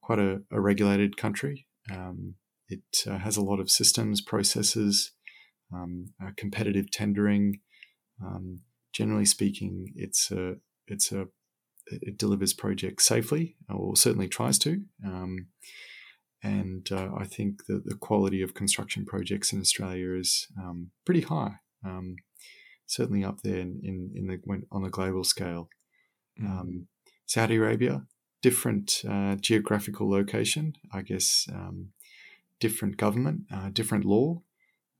[0.00, 1.66] quite a, a regulated country.
[1.90, 2.34] Um,
[2.68, 5.12] it uh, has a lot of systems, processes,
[5.72, 7.60] um, competitive tendering.
[8.24, 8.60] Um,
[8.92, 10.56] generally speaking, it's a
[10.86, 11.28] it's a
[11.86, 14.82] it delivers projects safely, or certainly tries to.
[15.04, 15.48] Um,
[16.42, 21.20] and uh, I think that the quality of construction projects in Australia is um, pretty
[21.20, 22.16] high, um,
[22.86, 24.40] certainly up there in, in, in, the
[24.72, 25.68] on a global scale.
[26.40, 26.46] Mm.
[26.46, 26.86] Um,
[27.26, 28.06] Saudi Arabia,
[28.42, 31.92] different uh, geographical location, I guess, um,
[32.58, 34.42] different government, uh, different law,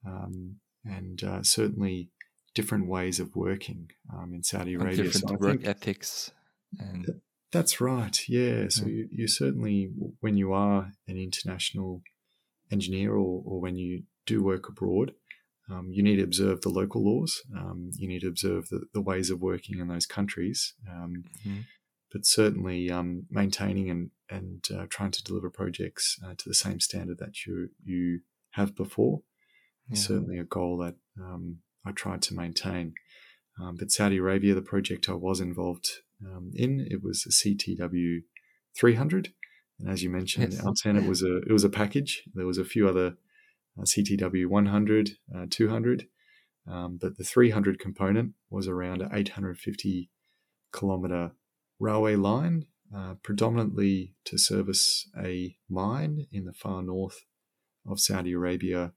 [0.07, 2.11] um, and uh, certainly
[2.55, 5.05] different ways of working um, in Saudi Arabia.
[5.05, 6.33] And different so work ethics
[6.79, 7.21] and
[7.53, 8.19] that's right.
[8.29, 8.67] Yeah.
[8.69, 12.03] So you, you, certainly, when you are an international
[12.71, 15.12] engineer or, or when you do work abroad,
[15.71, 17.43] um, you need to observe the local laws.
[17.57, 20.75] Um, you need to observe the, the, ways of working in those countries.
[20.91, 21.61] Um, mm-hmm.
[22.11, 26.81] But certainly, um, maintaining and and uh, trying to deliver projects uh, to the same
[26.81, 29.23] standard that you you have before
[29.88, 29.95] yeah.
[29.95, 32.95] is certainly a goal that um, I tried to maintain.
[33.61, 35.88] Um, but Saudi Arabia, the project I was involved
[36.25, 36.87] um, in.
[36.90, 38.23] It was a CTW
[38.79, 39.33] 300,
[39.79, 40.62] and as you mentioned, yes.
[40.62, 42.23] Altan, it was a it was a package.
[42.35, 43.16] There was a few other
[43.79, 46.09] uh, CTW 100, uh, 200,
[46.66, 50.11] um, but the 300 component was around an 850
[50.73, 51.33] kilometer
[51.79, 57.25] railway line, uh, predominantly to service a mine in the far north
[57.87, 58.92] of Saudi Arabia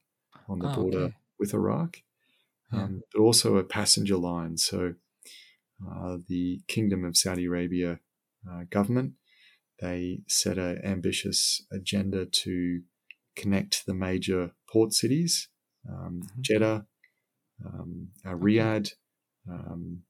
[0.48, 1.16] on the oh, border okay.
[1.40, 1.98] with Iraq,
[2.72, 4.58] um, but also a passenger line.
[4.58, 4.94] So
[5.86, 8.00] uh, the Kingdom of Saudi Arabia
[8.50, 9.14] uh, government.
[9.82, 12.82] They set an ambitious agenda to
[13.36, 15.50] connect the major port cities,
[15.90, 16.42] um, mm-hmm.
[16.42, 16.86] Jeddah,
[17.66, 18.92] um, uh, Riyadh,
[19.50, 20.04] um,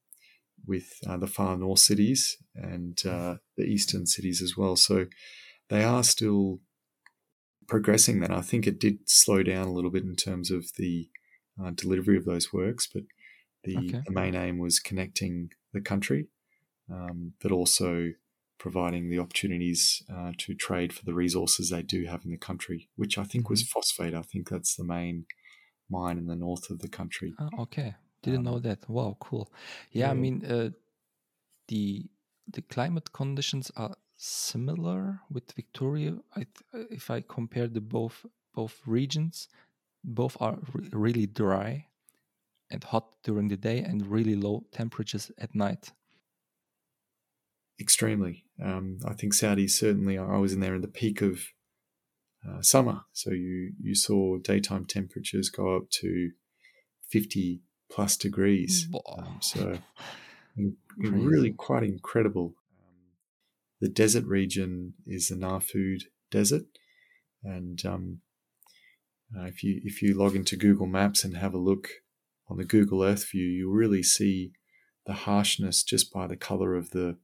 [0.67, 4.75] with uh, the far north cities and uh, the eastern cities as well.
[4.75, 5.05] So
[5.69, 6.59] they are still
[7.67, 8.31] progressing that.
[8.31, 11.09] I think it did slow down a little bit in terms of the
[11.63, 13.03] uh, delivery of those works, but
[13.63, 14.01] the, okay.
[14.05, 16.27] the main aim was connecting the country,
[16.91, 18.11] um, but also
[18.57, 22.89] providing the opportunities uh, to trade for the resources they do have in the country,
[22.95, 23.71] which I think was mm-hmm.
[23.73, 24.13] phosphate.
[24.13, 25.25] I think that's the main
[25.89, 27.33] mine in the north of the country.
[27.39, 28.89] Oh, okay, didn't um, know that.
[28.89, 29.51] Wow, cool.
[29.91, 30.11] Yeah, yeah.
[30.11, 30.69] I mean, uh,
[31.67, 32.05] the
[32.47, 36.17] the climate conditions are similar with Victoria.
[36.35, 39.47] I, if I compare the both both regions,
[40.05, 41.87] both are re- really dry
[42.71, 45.91] and hot during the day and really low temperatures at night.
[47.79, 48.45] Extremely.
[48.63, 51.41] Um, I think Saudi certainly, I was in there in the peak of
[52.47, 53.01] uh, summer.
[53.11, 56.31] So you, you saw daytime temperatures go up to
[57.09, 58.87] 50 plus degrees.
[59.17, 59.77] Um, so
[60.97, 62.55] really quite incredible.
[62.79, 62.95] Um,
[63.81, 66.65] the desert region is the Nafud Desert.
[67.43, 68.21] And um,
[69.37, 71.89] uh, if you if you log into Google Maps and have a look
[72.49, 74.51] on the Google Earth view, you'll really see
[75.05, 77.17] the harshness just by the color of the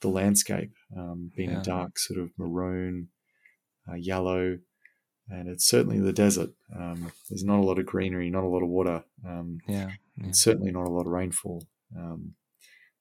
[0.00, 1.60] the landscape, um, being yeah.
[1.60, 3.08] a dark sort of maroon,
[3.90, 4.58] uh, yellow,
[5.28, 6.50] and it's certainly the desert.
[6.74, 9.90] Um, there's not a lot of greenery, not a lot of water, um, yeah,
[10.22, 10.32] yeah.
[10.32, 11.66] certainly not a lot of rainfall.
[11.96, 12.34] Um,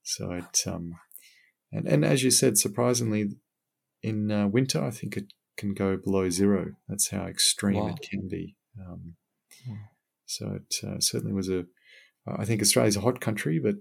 [0.03, 0.95] so it, um,
[1.71, 3.31] and and as you said, surprisingly,
[4.01, 6.71] in uh, winter, I think it can go below zero.
[6.87, 7.87] That's how extreme wow.
[7.87, 8.55] it can be.
[8.79, 9.15] Um,
[10.25, 11.65] so it uh, certainly was a.
[12.25, 13.75] I think Australia's a hot country, but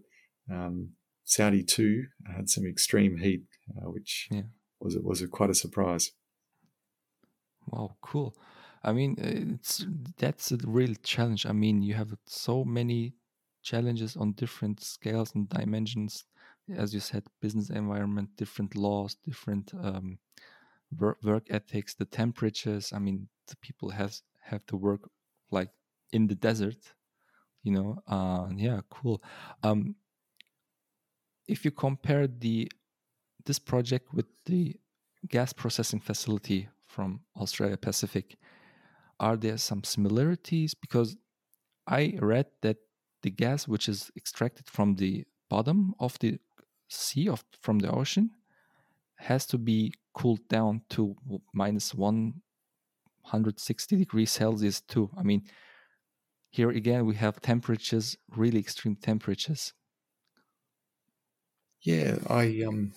[0.53, 0.91] um,
[1.25, 2.05] Saudi too
[2.37, 3.45] had some extreme heat,
[3.77, 4.43] uh, which yeah.
[4.81, 6.13] was was a, quite a surprise.
[7.67, 8.35] Wow, cool.
[8.83, 9.87] I mean, it's
[10.19, 11.47] that's a real challenge.
[11.47, 13.15] I mean, you have so many
[13.63, 16.25] challenges on different scales and dimensions.
[16.77, 20.19] As you said, business environment, different laws, different um,
[20.99, 22.93] work, work ethics, the temperatures.
[22.93, 25.09] I mean, the people have have to work
[25.51, 25.71] like
[26.13, 26.95] in the desert.
[27.63, 29.23] You know, uh, yeah, cool.
[29.63, 29.95] Um,
[31.49, 32.71] if you compare the
[33.45, 34.77] this project with the
[35.29, 38.37] gas processing facility from Australia Pacific,
[39.21, 40.75] are there some similarities?
[40.75, 41.17] Because
[41.87, 42.79] I read that
[43.23, 46.39] the gas which is extracted from the bottom of the
[46.89, 48.31] sea of from the ocean
[49.23, 51.17] has to be cooled down to
[51.55, 55.11] minus 160 degrees Celsius too.
[55.17, 55.43] I mean,
[56.51, 59.73] here again we have temperatures, really extreme temperatures.
[61.83, 62.93] Yeah, I um,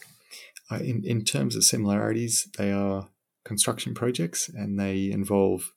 [0.69, 3.09] I, in in terms of similarities, they are
[3.43, 5.73] construction projects and they involve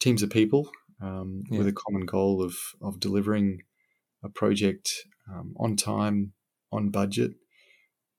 [0.00, 1.58] teams of people um, yeah.
[1.58, 3.62] with a common goal of of delivering
[4.22, 4.90] a project
[5.32, 6.32] um, on time,
[6.72, 7.32] on budget,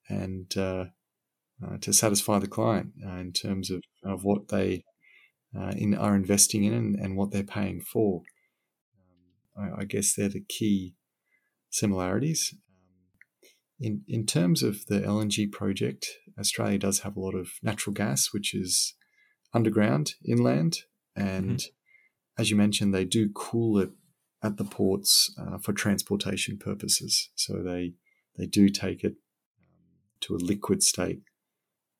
[0.07, 0.85] and uh,
[1.65, 4.83] uh, to satisfy the client uh, in terms of, of what they
[5.57, 8.21] uh, in, are investing in and, and, what they're paying for.
[9.57, 10.95] Um, I, I, guess they're the key
[11.71, 12.53] similarities.
[12.53, 16.07] Um, in, in terms of the LNG project,
[16.39, 18.93] Australia does have a lot of natural gas, which is
[19.53, 20.83] underground, inland,
[21.15, 22.41] and mm-hmm.
[22.41, 23.89] as you mentioned, they do cool it
[24.43, 27.31] at the ports uh, for transportation purposes.
[27.35, 27.93] So they
[28.37, 29.15] they do take it
[29.59, 31.21] um, to a liquid state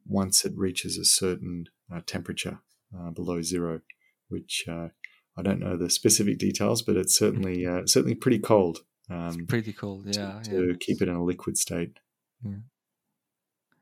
[0.09, 2.59] once it reaches a certain uh, temperature
[2.97, 3.81] uh, below zero,
[4.27, 4.89] which uh,
[5.37, 8.79] I don't know the specific details, but it's certainly uh, certainly pretty cold.
[9.09, 10.41] Um, pretty cold, yeah.
[10.43, 10.73] To, to yeah.
[10.79, 11.99] keep it in a liquid state.
[12.43, 12.57] Yeah.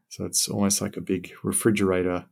[0.09, 2.25] So it's almost like a big refrigerator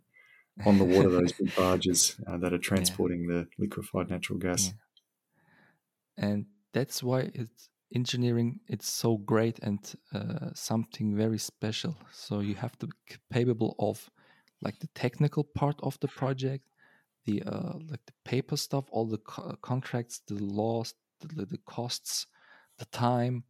[0.66, 1.10] on the water.
[1.10, 3.42] those big barges uh, that are transporting yeah.
[3.42, 4.74] the liquefied natural gas.
[6.18, 9.80] And that's why it's engineering it's so great and
[10.14, 11.96] uh, something very special.
[12.12, 12.94] So you have to be
[13.34, 14.10] capable of
[14.62, 16.66] like the technical part of the project
[17.26, 22.28] the uh, like the paper stuff all the co- contracts the laws the, the costs
[22.78, 23.44] the time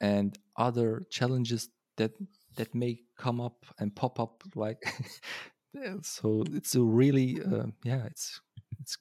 [0.00, 2.12] and other challenges that
[2.56, 4.82] that may come up and pop up like
[6.02, 8.40] so it's a really uh, yeah it's
[8.80, 8.96] it's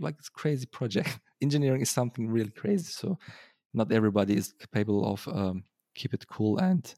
[0.00, 1.18] like it's crazy project.
[1.40, 3.18] Engineering is something really crazy so
[3.74, 6.94] not everybody is capable of um, keep it cool and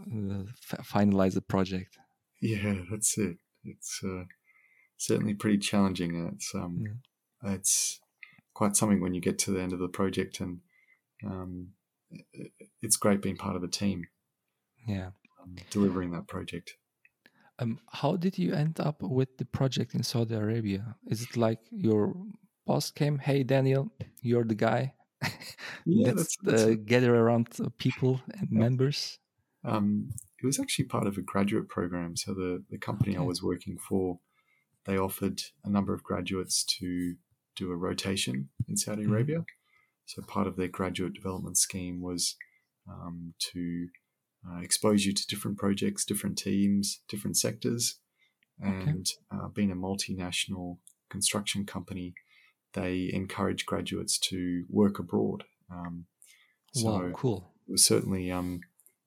[0.00, 0.44] uh,
[0.82, 1.98] finalize the project.
[2.40, 3.36] Yeah, that's it.
[3.64, 4.24] It's uh,
[4.96, 6.30] certainly pretty challenging.
[6.34, 6.84] It's um,
[7.42, 7.54] yeah.
[7.54, 8.00] it's
[8.54, 10.60] quite something when you get to the end of the project, and
[11.24, 11.68] um,
[12.82, 14.06] it's great being part of a team.
[14.86, 15.10] Yeah,
[15.42, 16.76] um, delivering that project.
[17.58, 20.96] Um, how did you end up with the project in Saudi Arabia?
[21.08, 22.14] Is it like your
[22.66, 24.94] boss came, "Hey, Daniel, you're the guy.
[25.84, 29.18] yeah, let's, let's uh, gather around people and members.
[29.64, 30.10] Um,
[30.42, 32.16] it was actually part of a graduate program.
[32.16, 33.22] So the the company okay.
[33.22, 34.20] I was working for,
[34.86, 37.16] they offered a number of graduates to
[37.56, 39.12] do a rotation in Saudi mm-hmm.
[39.12, 39.44] Arabia.
[40.06, 42.36] So part of their graduate development scheme was
[42.88, 43.88] um, to
[44.48, 47.98] uh, expose you to different projects, different teams, different sectors,
[48.58, 49.44] and okay.
[49.44, 50.78] uh, being a multinational
[51.10, 52.14] construction company
[52.72, 55.44] they encourage graduates to work abroad.
[55.70, 56.06] Um,
[56.72, 57.52] so wow, cool.
[57.68, 58.60] It was certainly um,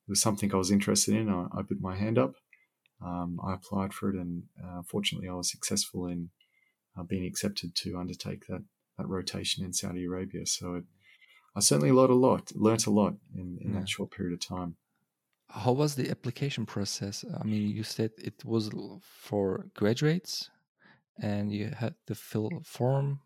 [0.08, 1.30] it was something I was interested in.
[1.30, 2.34] I, I put my hand up.
[3.04, 6.30] Um, I applied for it, and uh, fortunately, I was successful in
[6.98, 8.64] uh, being accepted to undertake that
[8.98, 10.46] that rotation in Saudi Arabia.
[10.46, 10.84] So it,
[11.56, 13.80] I certainly learned a lot, learnt a lot in, in yeah.
[13.80, 14.76] that short period of time.
[15.50, 17.24] How was the application process?
[17.40, 18.72] I mean, you said it was
[19.02, 20.50] for graduates,
[21.22, 23.20] and you had to fill a form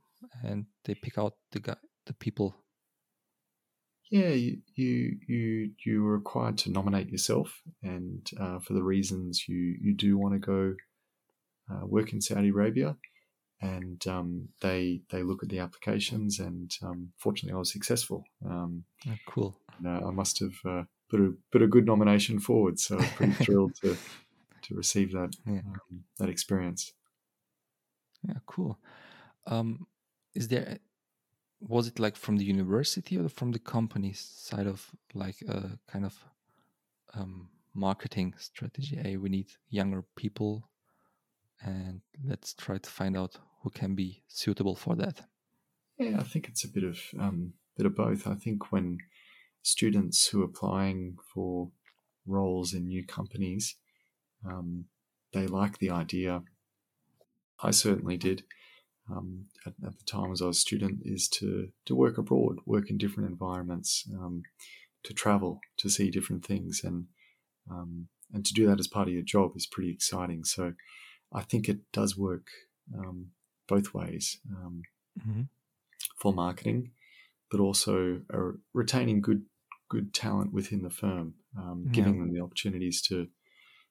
[0.43, 1.75] and they pick out the guy,
[2.05, 2.55] the people.
[4.09, 9.75] Yeah, you you you you're required to nominate yourself, and uh, for the reasons you
[9.81, 10.75] you do want to go
[11.69, 12.95] uh, work in Saudi Arabia,
[13.61, 18.23] and um, they they look at the applications, and um, fortunately, I was successful.
[18.45, 19.59] Um, oh, cool.
[19.85, 23.75] I must have uh, put a put a good nomination forward, so I'm pretty thrilled
[23.81, 23.97] to
[24.63, 25.59] to receive that yeah.
[25.59, 26.93] Um, that experience.
[28.27, 28.79] Yeah, cool.
[29.45, 29.87] Um,
[30.37, 30.77] is there
[31.59, 36.05] was it like from the university or from the company side of like a kind
[36.05, 36.15] of
[37.15, 38.95] um, marketing strategy?
[38.95, 40.69] Hey we need younger people
[41.61, 45.17] and let's try to find out who can be suitable for that.
[45.97, 48.27] Yeah i think it's a bit of um, bit of both.
[48.27, 48.99] I think when
[49.63, 51.71] students who are applying for
[52.25, 53.75] roles in new companies
[54.45, 54.85] um,
[55.33, 56.43] they like the idea.
[57.59, 58.43] I certainly did
[59.09, 62.59] um, at, at, the time as I was a student is to to work abroad,
[62.65, 64.43] work in different environments, um,
[65.03, 67.07] to travel, to see different things, and
[67.69, 70.43] um, and to do that as part of your job is pretty exciting.
[70.43, 70.73] So
[71.31, 72.47] I think it does work
[72.97, 73.27] um,
[73.67, 74.39] both ways.
[74.49, 74.83] Um,
[75.19, 75.41] mm-hmm.
[76.19, 76.91] for marketing,
[77.49, 79.43] but also uh, retaining good
[79.89, 81.91] good talent within the firm, um, Yeah.
[81.93, 83.27] giving them the opportunities to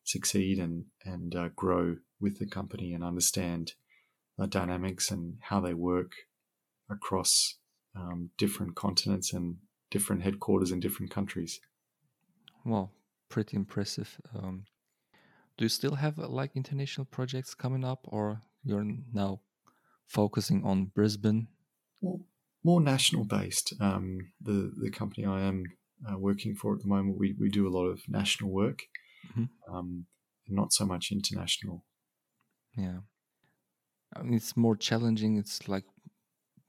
[0.05, 3.75] succeed and and uh, grow with the company and understand
[4.45, 6.12] dynamics and how they work
[6.91, 7.59] across
[7.95, 9.59] um, different continents and
[9.91, 11.61] different headquarters in different countries.
[12.64, 12.93] Well,
[13.28, 14.20] pretty impressive.
[14.34, 14.64] Um,
[15.57, 19.43] do you still have uh, like international projects coming up, or you're now
[20.07, 21.49] focusing on Brisbane?
[22.03, 22.20] More,
[22.64, 23.74] more national based.
[23.80, 25.64] Um, the the company I am
[26.11, 28.84] uh, working for at the moment, we, we do a lot of national work,
[29.28, 29.49] Mhm.
[29.68, 30.07] um,
[30.49, 31.84] not so much international.
[32.76, 33.01] Yeah.
[34.15, 35.37] I mean, it's more challenging.
[35.39, 35.85] It's like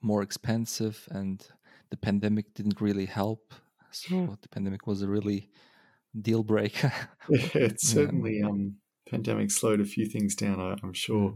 [0.02, 1.46] more expensive, and
[1.90, 3.54] the pandemic didn't really help.
[3.92, 5.50] So the pandemic was a really
[6.20, 6.92] deal breaker.
[7.30, 7.70] Yeah.
[7.78, 8.76] certainly um,
[9.10, 10.60] pandemic slowed a few things down.
[10.60, 11.36] I, I'm sure Mm.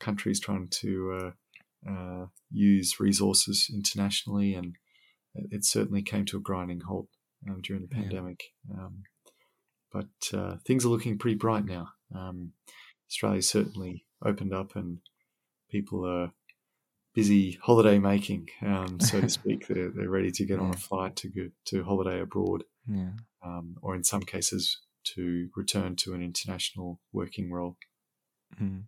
[0.00, 1.32] countries trying to
[1.86, 4.76] uh, uh, use resources internationally, and
[5.34, 7.08] it, it certainly came to a grinding halt
[7.48, 8.02] um, during the Yeah.
[8.02, 8.40] pandemic.
[8.72, 9.04] Um,
[9.92, 11.88] but uh, things are looking pretty bright now.
[12.14, 12.52] Um,
[13.10, 14.98] Australia certainly opened up, and
[15.72, 16.30] people are
[17.14, 19.66] busy holiday making, um, so to speak.
[19.68, 23.10] They're, they're ready to get on a flight to go to holiday abroad Yeah.
[23.44, 24.62] um, or in some cases
[25.14, 27.76] to return to an international working role.
[28.62, 28.84] Mm.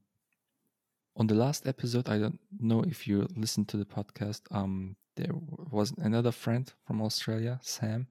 [1.16, 4.40] On the last episode, I don't know if you listened to the podcast.
[4.50, 5.34] Um, there
[5.78, 8.06] was another friend from Australia, Sam,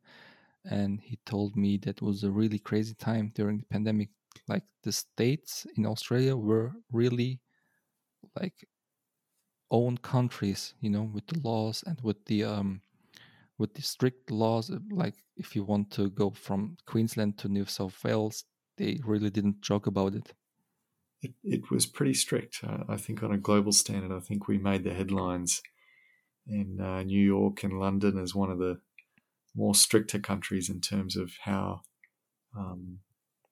[0.63, 4.09] and he told me that was a really crazy time during the pandemic.
[4.47, 7.39] Like the states in Australia were really
[8.39, 8.65] like
[9.71, 12.81] own countries, you know, with the laws and with the um
[13.57, 14.71] with the strict laws.
[14.71, 18.45] uh, Like if you want to go from Queensland to New South Wales,
[18.77, 20.33] they really didn't joke about it.
[21.21, 22.63] It, it was pretty strict.
[22.63, 25.61] Uh, I think on a global standard, I think we made the headlines
[26.47, 28.81] in uh, New York and London as one of the
[29.55, 31.83] more stricter countries in terms of how
[32.57, 33.01] um,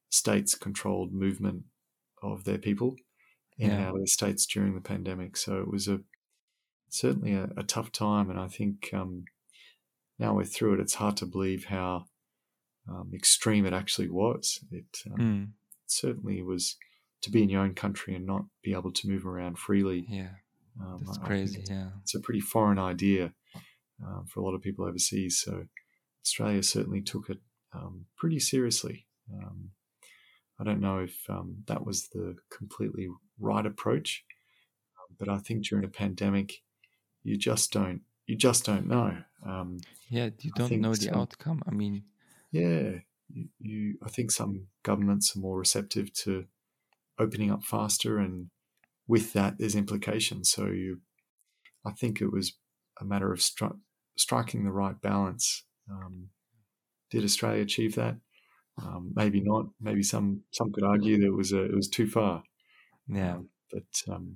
[0.10, 1.66] states controlled movement
[2.24, 2.98] of their people
[3.58, 5.38] in and out of the states during the pandemic.
[5.38, 6.00] So it was a
[6.90, 9.26] certainly a, a tough time, and I think um,
[10.20, 10.80] now we're through it.
[10.80, 12.06] It's hard to believe how
[12.90, 14.60] um, extreme it actually was.
[14.72, 15.48] It um, Mm,
[15.86, 16.78] certainly was
[17.22, 20.06] to be in your own country and not be able to move around freely.
[20.10, 20.32] yeah,
[20.82, 21.60] Um, that's I- I crazy.
[21.60, 21.90] it's, Yeah.
[22.02, 23.34] it's a pretty foreign idea
[24.04, 25.40] um, for a lot of people overseas.
[25.40, 25.68] So
[26.26, 27.38] Australia certainly took it
[27.74, 29.06] um, pretty seriously.
[29.32, 29.72] Um,
[30.60, 33.08] I don't know if um, that was the completely
[33.42, 34.24] right approach,
[35.00, 36.62] um, but I think during a pandemic,
[37.24, 39.18] you just don't you just don't know.
[39.46, 39.78] Um,
[40.10, 41.62] Yeah, you don't know the some- outcome.
[41.68, 42.04] I mean,
[42.52, 46.46] yeah, you, you, I think some governments are more receptive to
[47.20, 48.50] opening up faster, and
[49.08, 50.50] with that, there's implications.
[50.52, 51.02] So you,
[51.86, 52.54] I think it was
[53.02, 53.80] a matter of stri-
[54.18, 55.64] striking the right balance.
[55.90, 56.30] Um,
[57.10, 58.16] did Australia achieve that?
[58.82, 59.66] Um, maybe not.
[59.82, 62.44] Maybe some some could argue that it was a, it was too far.
[63.12, 64.34] Yeah, Um, but um,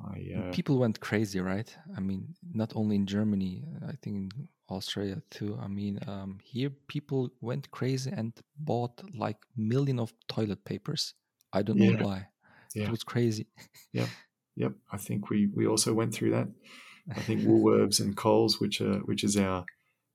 [0.00, 1.76] I uh, people went crazy, right?
[1.96, 5.56] I mean, not only in Germany, uh, I think in Australia too.
[5.62, 11.14] I mean, um, here people went crazy and bought like million of toilet papers.
[11.52, 12.26] I don't know why.
[12.74, 12.84] Yeah.
[12.86, 13.46] It was crazy.
[13.92, 14.08] Yep,
[14.56, 14.72] yep.
[14.92, 16.48] I think we we also went through that.
[17.16, 19.64] I think Woolworths and Coles, which are which is our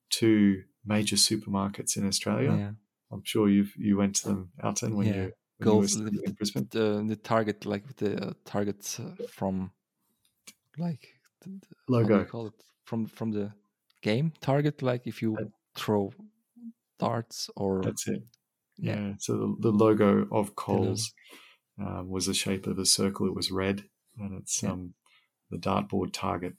[0.09, 2.51] two major supermarkets in Australia.
[2.57, 2.71] yeah,
[3.11, 5.13] I'm sure you you went to them, Altan, when Yeah.
[5.15, 5.31] you when you were
[5.61, 6.67] Goals studying in Brisbane.
[6.71, 9.71] the the target like the uh, targets uh, from
[10.77, 11.07] like
[11.41, 12.25] the, the- how do you Logo.
[12.25, 12.53] call it
[12.85, 13.51] from from the
[14.01, 15.37] game target like if you
[15.75, 16.11] throw
[16.97, 18.23] darts or That's it.
[18.77, 18.95] Yeah.
[18.99, 19.13] Yeah.
[19.19, 21.13] So the, the logo of Coles
[21.77, 23.27] um, was the shape of a circle.
[23.27, 23.83] It was red,
[24.17, 24.71] and it's Yeah.
[24.71, 24.93] um,
[25.51, 26.55] the dartboard target.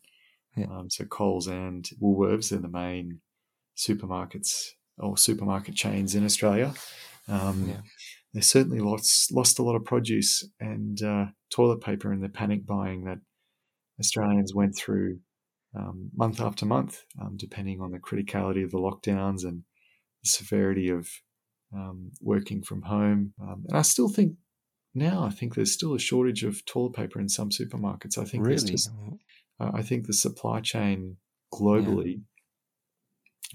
[0.57, 0.67] Yeah.
[0.67, 3.21] Um, so Coles and Woolworths are the main
[3.77, 6.75] supermarkets or supermarket chains in Australia.
[7.29, 7.81] Um, Yeah.
[8.35, 12.65] They certainly lost lost a lot of produce and uh, toilet paper in the panic
[12.65, 13.19] buying that
[13.99, 15.19] Australians went through
[15.77, 19.63] um, month after month, um, depending on the criticality of the lockdowns and
[20.23, 21.09] the severity of
[21.75, 23.33] um, working from home.
[23.41, 24.35] Um, and I still think
[24.95, 28.19] now, I think there's still a shortage of toilet paper in some supermarkets.
[28.19, 28.91] I think really just
[29.61, 31.17] uh, I think the supply chain
[31.53, 32.23] globally,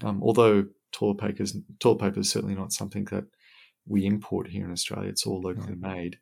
[0.02, 3.24] um, although toilet paper is toilet paper is certainly not something that
[3.86, 5.08] we import here in Australia.
[5.08, 6.18] It's all locally made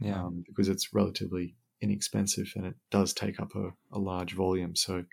[0.00, 4.74] yeah um, because it's relatively inexpensive and it does take up a, a large volume.
[4.74, 5.04] So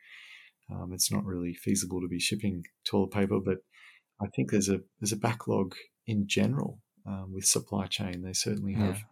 [0.71, 3.39] um, it's not really feasible to be shipping toilet paper.
[3.39, 3.57] But
[4.21, 5.75] I think there's a there's a backlog
[6.07, 8.21] in general um, with supply chain.
[8.21, 9.03] They certainly have yeah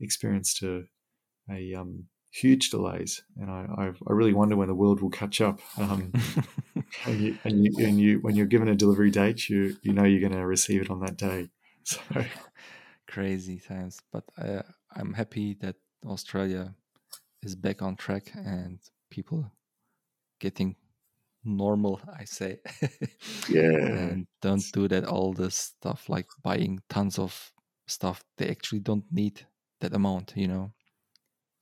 [0.00, 0.82] experienced a,
[1.50, 5.40] a um, huge delays, and I, I, I really wonder when the world will catch
[5.40, 5.60] up.
[5.78, 6.12] Um,
[7.06, 10.04] and, you, and, you, and you when you're given a delivery date, you you know
[10.04, 11.48] you're going to receive it on that day.
[11.86, 12.00] So
[13.06, 14.62] crazy times, but uh,
[14.96, 15.76] I'm happy that
[16.06, 16.74] Australia
[17.42, 18.78] is back on track and
[19.10, 19.50] people
[20.40, 20.76] getting
[21.44, 22.60] normal i say.
[23.48, 24.08] Yeah.
[24.10, 27.52] And don't do that all this stuff like buying tons of
[27.86, 29.46] stuff they actually don't need
[29.80, 30.72] that amount you know?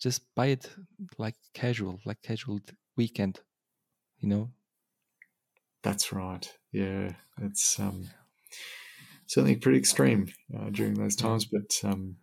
[0.00, 0.70] Just buy it
[1.18, 2.60] like casual like casual
[2.96, 3.40] weekend
[4.20, 4.50] you know?
[5.82, 6.46] That's right.
[6.72, 8.08] Yeah it's um
[9.26, 12.16] certainly pretty extreme uh, during those times but um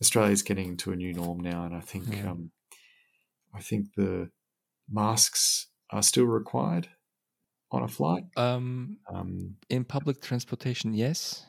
[0.00, 2.30] australia's getting into a new norm now and i think yeah.
[2.30, 2.50] um
[3.54, 4.28] i think the
[4.90, 6.88] masks are still required
[7.72, 8.24] on a flight?
[8.36, 11.46] Um, um, in public transportation, yes.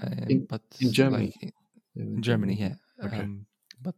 [0.00, 1.54] Uh, in, but in Germany, like,
[1.96, 2.74] in, in Germany, yeah.
[3.04, 3.20] Okay.
[3.20, 3.46] Um,
[3.82, 3.94] but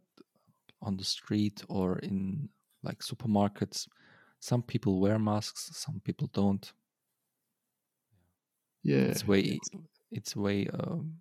[0.81, 2.49] on the street or in
[2.81, 3.87] like supermarkets,
[4.39, 6.71] some people wear masks, some people don't.
[8.83, 9.59] Yeah, it's way
[10.11, 11.15] it's way um,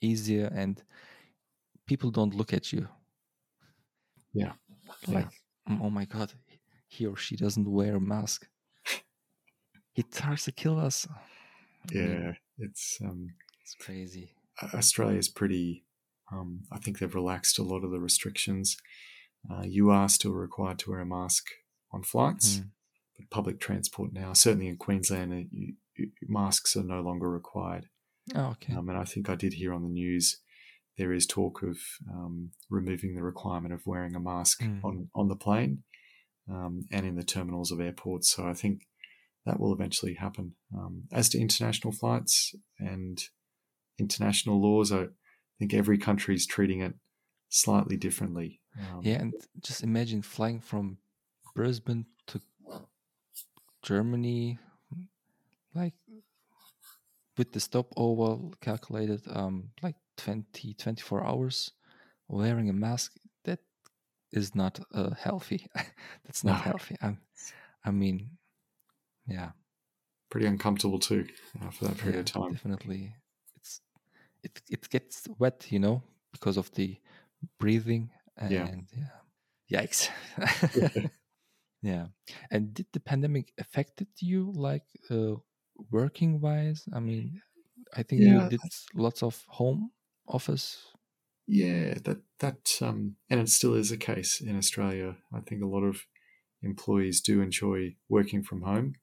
[0.00, 0.82] easier, and
[1.86, 2.88] people don't look at you.
[4.32, 4.52] Yeah,
[5.06, 5.28] like
[5.68, 5.78] yeah.
[5.82, 6.32] oh my god,
[6.88, 8.46] he or she doesn't wear a mask
[9.98, 11.08] he tries to kill us.
[11.90, 13.34] Yeah, it's um,
[13.64, 14.32] it's crazy.
[14.72, 15.82] Australia's pretty.
[16.30, 18.76] Um, I think they've relaxed a lot of the restrictions.
[19.50, 21.46] Uh, you are still required to wear a mask
[21.90, 22.68] on flights, mm.
[23.16, 25.74] but public transport now, certainly in Queensland, uh, you,
[26.26, 27.86] masks are no longer required.
[28.34, 28.74] Oh, okay.
[28.74, 30.38] Um, and I think I did hear on the news
[30.98, 31.78] there is talk of
[32.10, 34.82] um, removing the requirement of wearing a mask mm.
[34.84, 35.84] on on the plane
[36.50, 38.28] um, and in the terminals of airports.
[38.30, 38.82] So I think
[39.46, 40.54] that will eventually happen.
[40.76, 43.22] Um, as to international flights and
[43.98, 45.06] international laws, I
[45.58, 46.94] think every country is treating it
[47.48, 48.60] slightly differently.
[48.78, 50.98] Um, yeah, and just imagine flying from
[51.54, 52.40] Brisbane to
[53.82, 54.58] Germany,
[55.78, 55.94] like
[57.36, 61.72] with the stopover calculated, um, like 20, 24 hours,
[62.28, 63.12] wearing a mask.
[63.44, 63.60] That
[64.32, 65.66] is not uh, healthy.
[66.24, 66.62] That's not no.
[66.62, 66.96] healthy.
[67.00, 67.16] I,
[67.84, 68.38] I mean,
[69.28, 69.50] yeah
[70.30, 71.26] pretty uncomfortable too
[71.62, 73.14] uh, for that period yeah, of time definitely
[73.56, 73.80] it's
[74.42, 76.02] it, it gets wet you know
[76.32, 76.96] because of the
[77.58, 78.52] breathing and
[78.96, 79.06] yeah,
[79.68, 79.80] yeah.
[79.80, 80.08] yikes
[81.82, 82.06] yeah
[82.50, 85.34] and did the pandemic affected you like uh,
[85.90, 87.40] working wise i mean
[87.96, 88.44] i think yeah.
[88.44, 88.60] you did
[88.94, 89.90] lots of home
[90.26, 90.86] office
[91.46, 95.66] yeah that that um and it still is a case in australia i think a
[95.66, 96.04] lot of
[96.62, 98.94] employees do enjoy working from home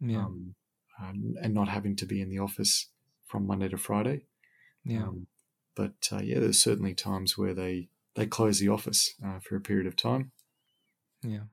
[0.00, 0.18] yeah.
[0.18, 0.54] Um,
[1.00, 2.88] um, and not having to be in the office
[3.26, 4.26] from Monday to Friday.
[4.84, 5.04] Yeah.
[5.04, 5.26] Um,
[5.74, 9.60] but uh, yeah, there's certainly times where they they close the office uh, for a
[9.60, 10.30] period of time.
[11.22, 11.46] Yeah.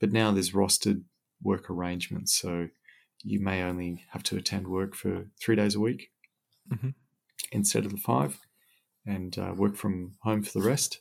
[0.00, 1.02] But now there's rostered
[1.42, 2.68] work arrangements, so
[3.22, 6.10] you may only have to attend work for three days a week
[6.72, 6.90] mm-hmm.
[7.52, 8.38] instead of the five,
[9.06, 11.00] and uh, work from home for the rest.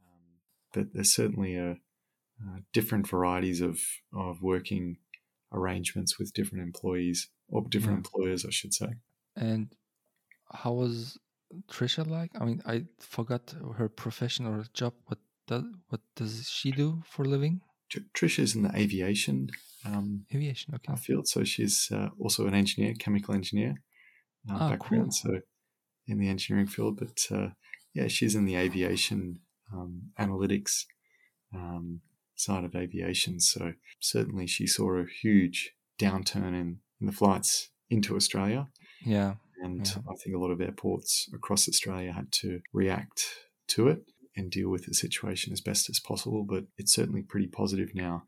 [0.00, 0.40] Um,
[0.72, 1.72] but there's certainly a,
[2.42, 3.80] uh, different varieties of
[4.12, 4.96] of working
[5.52, 8.20] arrangements with different employees or different yeah.
[8.20, 8.88] employers, I should say.
[9.36, 9.68] And
[10.52, 11.18] how was
[11.70, 12.30] Trisha like?
[12.40, 14.94] I mean, I forgot her profession or job.
[15.06, 17.60] What does what does she do for a living?
[18.14, 19.48] Trisha is in the aviation
[19.86, 20.96] um, aviation okay.
[20.96, 23.74] field, so she's uh, also an engineer, chemical engineer
[24.50, 25.12] uh, oh, background.
[25.22, 25.32] Cool.
[25.34, 25.40] So
[26.06, 27.50] in the engineering field, but uh,
[27.92, 29.40] yeah, she's in the aviation
[29.72, 30.84] um, analytics
[31.54, 32.00] um,
[32.34, 33.40] side of aviation.
[33.40, 38.68] So certainly she saw a huge downturn in, in the flights into Australia.
[39.04, 39.34] Yeah.
[39.62, 40.02] And yeah.
[40.10, 43.26] I think a lot of airports across Australia had to react
[43.68, 44.04] to it
[44.36, 46.44] and deal with the situation as best as possible.
[46.48, 48.24] But it's certainly pretty positive now.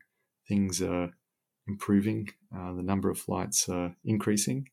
[0.47, 1.11] Things are
[1.67, 4.69] improving, uh, the number of flights are increasing.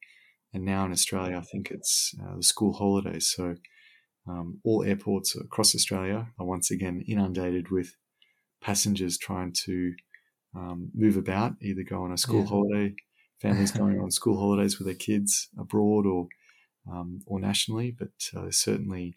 [0.52, 3.32] And now in Australia, I think it's uh, the school holidays.
[3.34, 3.56] So
[4.28, 7.96] um, all airports across Australia are once again inundated with
[8.62, 9.92] passengers trying to
[10.56, 12.46] um, move about, either go on a school yeah.
[12.46, 12.94] holiday,
[13.42, 16.28] families going on school holidays with their kids abroad or
[16.90, 17.90] um, or nationally.
[17.90, 19.14] But uh, certainly,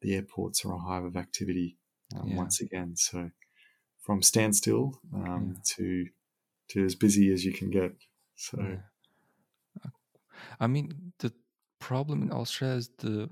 [0.00, 1.76] the airports are a hive of activity
[2.16, 2.36] um, yeah.
[2.36, 2.96] once again.
[2.96, 3.30] So
[4.00, 5.60] from standstill um, yeah.
[5.76, 6.06] to
[6.70, 7.92] to as busy as you can get.
[8.36, 8.78] So,
[10.60, 11.32] I mean, the
[11.78, 13.28] problem in Australia is the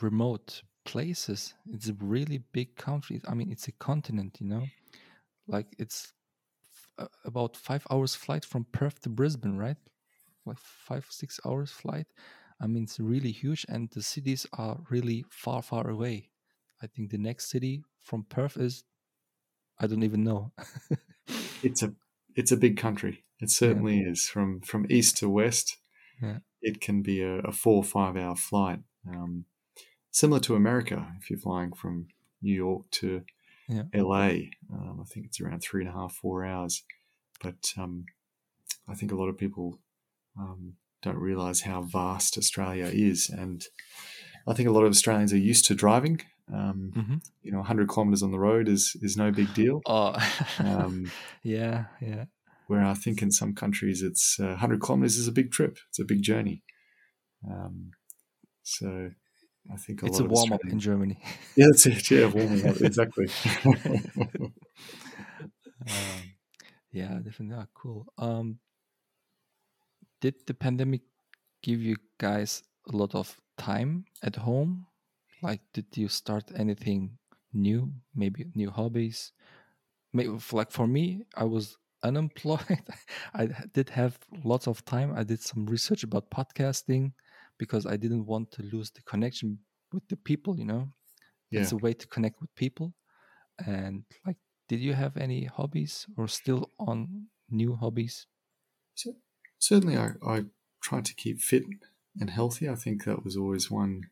[0.00, 1.54] remote places.
[1.72, 3.20] It's a really big country.
[3.28, 4.66] I mean, it's a continent, you know,
[5.46, 6.12] like it's
[6.98, 9.76] f- about five hours flight from Perth to Brisbane, right?
[10.46, 12.06] Like five six hours flight.
[12.60, 16.28] I mean, it's really huge, and the cities are really far, far away.
[16.82, 18.84] I think the next city from Perth is
[19.78, 20.52] I don't even know.
[21.62, 21.94] it's a
[22.36, 23.24] it's a big country.
[23.40, 24.10] It certainly yeah.
[24.10, 25.78] is from from east to west.
[26.22, 26.38] Yeah.
[26.60, 29.46] It can be a, a four or five hour flight, um,
[30.10, 31.14] similar to America.
[31.18, 32.08] If you're flying from
[32.42, 33.22] New York to
[33.66, 33.84] yeah.
[33.94, 36.82] LA, um, I think it's around three and a half four hours.
[37.42, 38.04] But um,
[38.86, 39.78] I think a lot of people
[40.38, 43.64] um, don't realize how vast Australia is, and
[44.46, 46.20] I think a lot of Australians are used to driving.
[46.52, 47.16] Um, mm-hmm.
[47.42, 49.80] You know, 100 kilometers on the road is is no big deal.
[49.86, 50.16] Oh,
[50.58, 51.10] um,
[51.42, 52.24] yeah, yeah.
[52.66, 55.78] Where I think in some countries, it's uh, 100 kilometers is a big trip.
[55.88, 56.62] It's a big journey.
[57.48, 57.90] Um,
[58.62, 59.10] so
[59.72, 61.18] I think a it's a warm up in Germany.
[61.56, 62.10] Yeah, that's it.
[62.10, 63.28] Yeah, warming up exactly.
[63.64, 64.52] um,
[66.92, 67.56] yeah, definitely.
[67.56, 68.06] Ah, cool.
[68.18, 68.58] Um,
[70.20, 71.02] did the pandemic
[71.62, 72.62] give you guys
[72.92, 74.86] a lot of time at home?
[75.42, 77.18] Like, did you start anything
[77.52, 77.92] new?
[78.14, 79.32] Maybe new hobbies?
[80.12, 82.82] Maybe like for me, I was unemployed.
[83.34, 85.14] I did have lots of time.
[85.16, 87.12] I did some research about podcasting
[87.58, 89.58] because I didn't want to lose the connection
[89.92, 90.58] with the people.
[90.58, 90.88] You know,
[91.50, 91.60] yeah.
[91.60, 92.94] it's a way to connect with people.
[93.66, 98.26] And like, did you have any hobbies or still on new hobbies?
[98.94, 99.14] So,
[99.60, 100.44] certainly, I, I
[100.82, 101.62] tried to keep fit
[102.18, 102.68] and healthy.
[102.68, 104.10] I think that was always one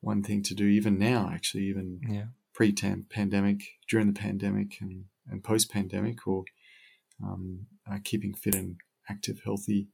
[0.00, 0.66] one thing to do.
[0.66, 2.26] Even now, actually, even yeah.
[2.54, 6.44] pre pandemic, during the pandemic, and and post pandemic, or
[7.24, 8.76] um, uh, keeping fit and
[9.10, 9.88] active, healthy,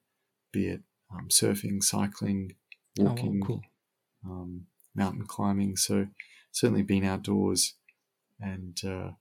[0.53, 2.57] be it um, surfing, cycling,
[2.99, 3.63] walking, oh, cool.
[4.27, 5.77] um, mountain climbing.
[5.77, 6.09] So
[6.51, 7.75] certainly being outdoors
[8.41, 9.13] and uh,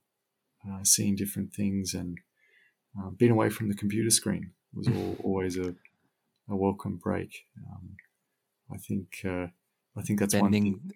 [0.68, 2.18] uh, seeing different things and
[2.98, 5.74] uh, being away from the computer screen was all, always a,
[6.48, 7.46] a welcome break.
[7.70, 7.96] Um,
[8.72, 9.46] I think uh,
[9.96, 10.92] I think that's bending, one thing.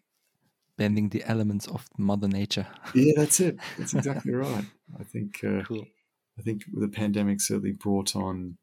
[0.77, 2.67] Bending the elements of Mother Nature.
[2.95, 3.59] yeah, that's it.
[3.79, 4.65] That's exactly right.
[4.99, 5.87] I think uh, cool.
[6.39, 8.59] I think the pandemic certainly brought on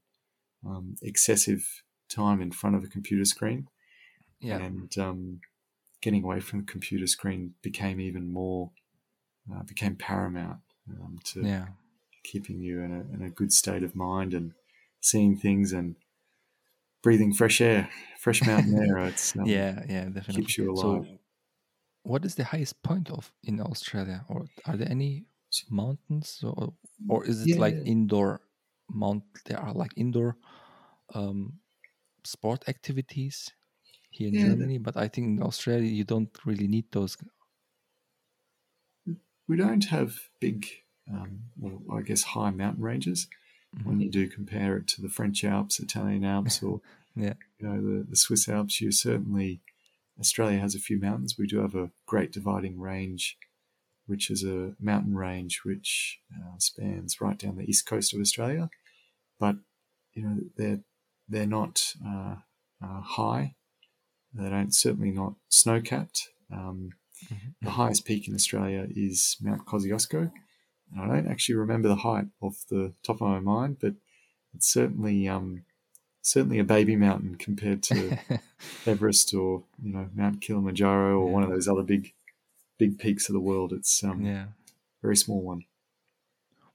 [0.66, 3.68] um, excessive time in front of a computer screen.
[4.40, 4.58] Yeah.
[4.58, 5.42] And um,
[6.02, 8.72] getting away from the computer screen became even more,
[9.54, 10.60] uh, became paramount
[10.90, 11.68] um, to yeah.
[12.24, 14.54] keeping you in a, in a good state of mind and
[15.04, 15.96] seeing things and
[17.04, 18.98] breathing fresh air, fresh mountain air.
[19.00, 20.42] It's, um, yeah, yeah, definitely.
[20.44, 21.06] Keeps you alive.
[21.06, 21.20] So,
[22.04, 25.26] what is the highest point of in Australia, or are there any
[25.70, 26.74] mountains, or
[27.08, 27.60] or is it yeah.
[27.60, 28.42] like indoor
[28.90, 29.24] mount?
[29.46, 30.38] There are like indoor
[31.14, 31.60] um,
[32.24, 33.52] sport activities
[34.10, 34.48] here in yeah.
[34.48, 37.18] Germany, but I think in Australia you don't really need those.
[39.48, 40.66] We don't have big,
[41.12, 43.28] um, well, I guess, high mountain ranges.
[43.76, 43.90] Mm-hmm.
[43.90, 46.82] When you do compare it to the French Alps, Italian Alps, or
[47.16, 47.34] yeah.
[47.60, 49.62] you know the, the Swiss Alps, you certainly
[50.20, 51.36] Australia has a few mountains.
[51.38, 53.38] We do have a great dividing range
[54.06, 58.70] which is a mountain range which uh, spans right down the east coast of Australia.
[59.40, 59.56] But
[60.14, 60.82] you know they're
[61.28, 62.36] they're not uh,
[62.84, 63.56] uh, high.
[64.34, 66.30] They don't certainly not snow capped.
[66.52, 66.90] Um,
[67.26, 67.50] mm-hmm.
[67.62, 70.32] The highest peak in Australia is Mount Kosciuszko,
[70.92, 73.94] and I don't actually remember the height off the top of my mind, but
[74.54, 75.64] it's certainly um,
[76.22, 78.18] certainly a baby mountain compared to
[78.86, 81.34] Everest or you know Mount Kilimanjaro or yeah.
[81.34, 82.14] one of those other big
[82.78, 83.74] big peaks of the world.
[83.74, 84.46] It's um, yeah,
[85.02, 85.64] very small one.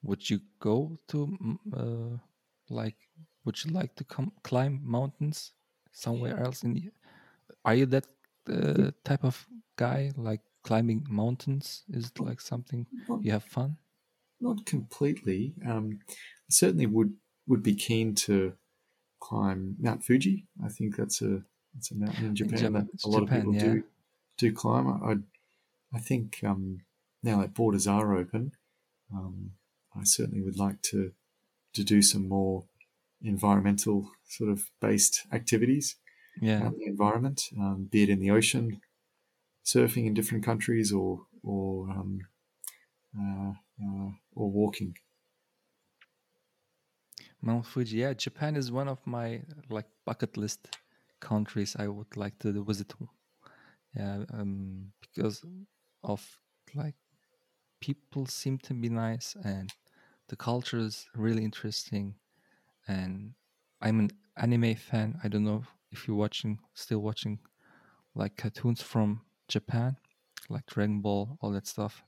[0.03, 2.19] Would you go to uh,
[2.69, 2.97] like?
[3.45, 5.53] Would you like to come climb mountains
[5.93, 6.91] somewhere else in the?
[7.65, 8.07] Are you that
[8.51, 9.47] uh, type of
[9.77, 11.85] guy like climbing mountains?
[11.91, 12.87] Is it like something
[13.21, 13.77] you have fun?
[14.41, 15.55] Not completely.
[15.67, 17.15] Um, I certainly would
[17.47, 18.55] would be keen to
[19.21, 20.47] climb Mount Fuji.
[20.65, 21.43] I think that's a
[21.77, 23.63] it's a mountain in Japan, that a lot Japan, of people yeah.
[23.63, 23.85] do
[24.39, 25.03] do climb.
[25.05, 25.23] I'd
[25.95, 26.83] I think um,
[27.23, 28.53] now that borders are open,
[29.13, 29.53] um,
[29.97, 31.13] I certainly would like to
[31.75, 32.65] to do some more
[33.23, 35.97] environmental sort of based activities
[36.41, 36.71] yeah.
[36.77, 38.81] the environment, um, be it in the ocean,
[39.65, 42.21] surfing in different countries, or or um,
[43.19, 43.53] uh,
[43.83, 44.95] uh, or walking.
[47.41, 50.77] Mount Fuji, yeah, Japan is one of my like bucket list
[51.21, 52.93] countries I would like to visit.
[53.95, 55.45] Yeah, um, because
[56.05, 56.25] of
[56.75, 56.95] like
[57.81, 59.73] people seem to be nice and
[60.29, 62.15] the culture is really interesting
[62.89, 63.33] and
[63.83, 65.63] i'm an anime fan i don't know
[65.93, 67.39] if you're watching still watching
[68.15, 69.97] like cartoons from japan
[70.49, 72.05] like dragon ball all that stuff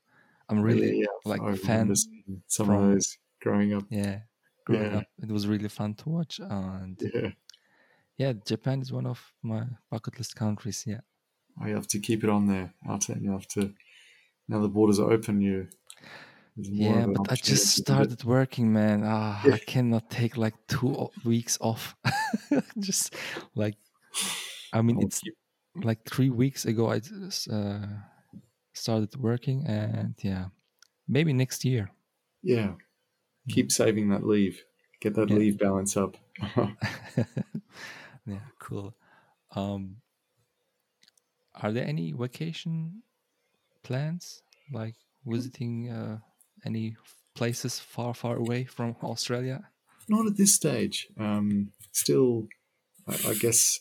[0.51, 4.19] i'm really yeah, like a fan some from, of those growing up yeah
[4.67, 4.99] growing yeah.
[4.99, 7.31] up it was really fun to watch and yeah
[8.19, 11.01] yeah japan is one of my bucket list countries yeah
[11.63, 12.73] I have to keep it on there.
[12.89, 13.73] I'll tell you have to
[14.49, 15.69] now the borders are open, you
[16.57, 19.03] yeah, but I just started working, man.
[19.05, 19.55] Ah, yeah.
[19.55, 21.95] I cannot take like two weeks off.
[22.79, 23.15] just
[23.55, 23.77] like,
[24.73, 25.23] I mean, it's
[25.77, 26.91] like three weeks ago.
[26.91, 27.87] I just, uh,
[28.81, 30.47] started working, and yeah,
[31.07, 31.91] maybe next year.
[32.43, 32.72] Yeah,
[33.49, 34.64] keep saving that leave.
[35.01, 35.37] Get that yeah.
[35.37, 36.16] leave balance up.
[38.26, 38.95] yeah, cool.
[39.55, 39.97] Um,
[41.55, 43.03] are there any vacation
[43.83, 44.95] plans, like
[45.26, 46.18] visiting uh,
[46.64, 46.97] any
[47.35, 49.68] places far, far away from Australia?
[50.09, 51.09] Not at this stage.
[51.18, 52.49] Um, still,
[53.09, 53.81] I, I guess,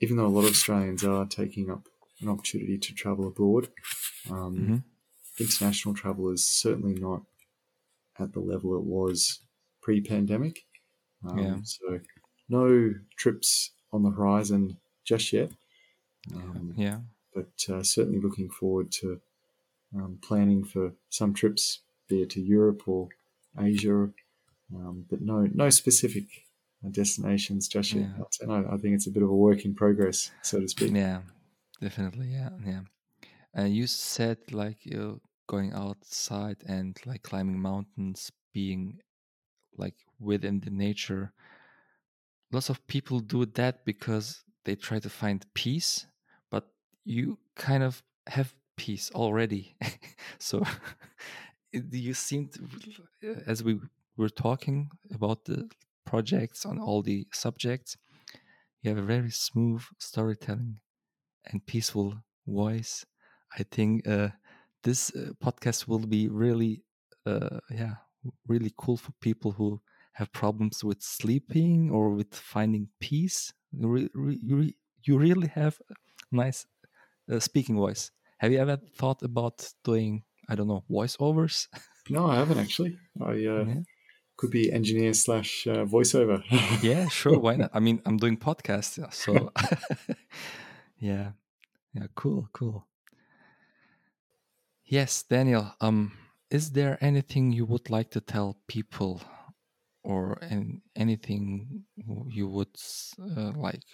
[0.00, 1.88] even though a lot of Australians are taking up
[2.24, 3.68] an opportunity to travel abroad,
[4.30, 4.76] um, mm-hmm.
[5.38, 7.22] international travel is certainly not
[8.18, 9.40] at the level it was
[9.82, 10.64] pre-pandemic.
[11.28, 11.56] Um, yeah.
[11.62, 12.00] So,
[12.48, 15.50] no trips on the horizon just yet.
[16.34, 16.98] Um, yeah.
[17.34, 19.20] But uh, certainly looking forward to
[19.94, 23.08] um, planning for some trips, be it to Europe or
[23.58, 24.10] Asia,
[24.74, 26.24] um, but no no specific
[26.90, 28.08] destinations just yet.
[28.18, 28.24] Yeah.
[28.40, 30.92] And I, I, think it's a bit of a work in progress, so to speak.
[30.92, 31.20] Yeah,
[31.84, 32.28] definitely.
[32.28, 32.80] Yeah, yeah.
[33.54, 35.18] And you said like you're
[35.48, 39.00] going outside and like climbing mountains, being
[39.76, 41.32] like within the nature.
[42.52, 46.06] Lots of people do that because they try to find peace,
[46.50, 46.68] but
[47.04, 49.76] you kind of have peace already.
[50.38, 50.62] so
[51.74, 52.60] eh, you seem to,
[53.22, 53.80] eh, as we
[54.16, 55.68] were talking about the
[56.06, 57.96] projects on all the subjects,
[58.82, 60.78] you have a very smooth storytelling
[61.46, 62.14] and peaceful
[62.46, 63.04] voice.
[63.58, 64.28] I think uh,
[64.82, 66.82] this uh, podcast will be really,
[67.26, 67.94] uh, yeah,
[68.46, 69.80] really cool for people who
[70.14, 73.52] have problems with sleeping or with finding peace.
[73.72, 74.74] Re re
[75.06, 75.94] you really have a
[76.30, 76.66] nice
[77.30, 78.10] uh, speaking voice.
[78.38, 81.68] Have you ever thought about doing, I don't know, voiceovers?
[82.10, 82.98] No, I haven't actually.
[83.18, 83.80] I uh, yeah.
[84.36, 86.42] could be engineer slash uh, voiceover.
[86.82, 87.38] yeah, sure.
[87.38, 87.70] Why not?
[87.72, 89.50] I mean, I'm doing podcasts, so
[91.04, 91.32] yeah,
[91.92, 92.86] yeah, cool, cool.
[94.86, 95.74] Yes, Daniel.
[95.80, 96.12] Um,
[96.50, 99.20] is there anything you would like to tell people,
[100.02, 100.38] or
[100.96, 101.84] anything
[102.28, 102.74] you would
[103.20, 103.84] uh, like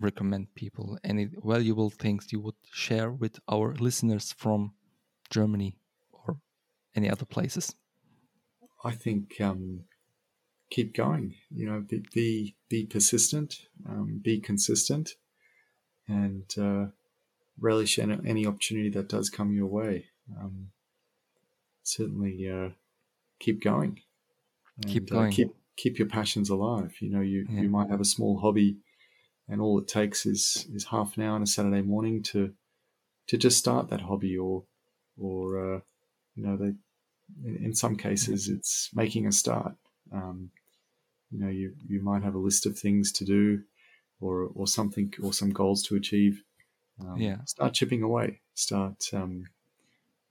[0.00, 0.98] recommend people?
[1.02, 4.74] Any valuable things you would share with our listeners from
[5.30, 5.78] Germany
[6.12, 6.38] or
[6.94, 7.74] any other places?
[8.84, 9.84] I think um,
[10.70, 11.34] keep going.
[11.50, 15.10] You know, be be, be persistent, um, be consistent,
[16.08, 16.86] and uh,
[17.60, 20.06] relish any, any, opportunity that does come your way.
[20.40, 20.70] Um,
[21.82, 22.70] certainly, uh,
[23.38, 24.00] keep going.
[24.82, 25.32] And, keep uh, going.
[25.32, 26.96] Keep keep your passions alive.
[27.00, 27.60] You know, you yeah.
[27.60, 28.78] you might have a small hobby
[29.48, 32.52] and all it takes is is half an hour on a Saturday morning to
[33.28, 34.64] to just start that hobby, or
[35.16, 35.80] or uh,
[36.34, 36.74] you know, they
[37.44, 39.74] in, in, some cases it's making a start.
[40.12, 40.50] Um,
[41.30, 43.62] you know, you you might have a list of things to do,
[44.20, 46.42] or or something, or some goals to achieve.
[47.00, 48.40] Um, yeah, start chipping away.
[48.54, 49.44] Start um,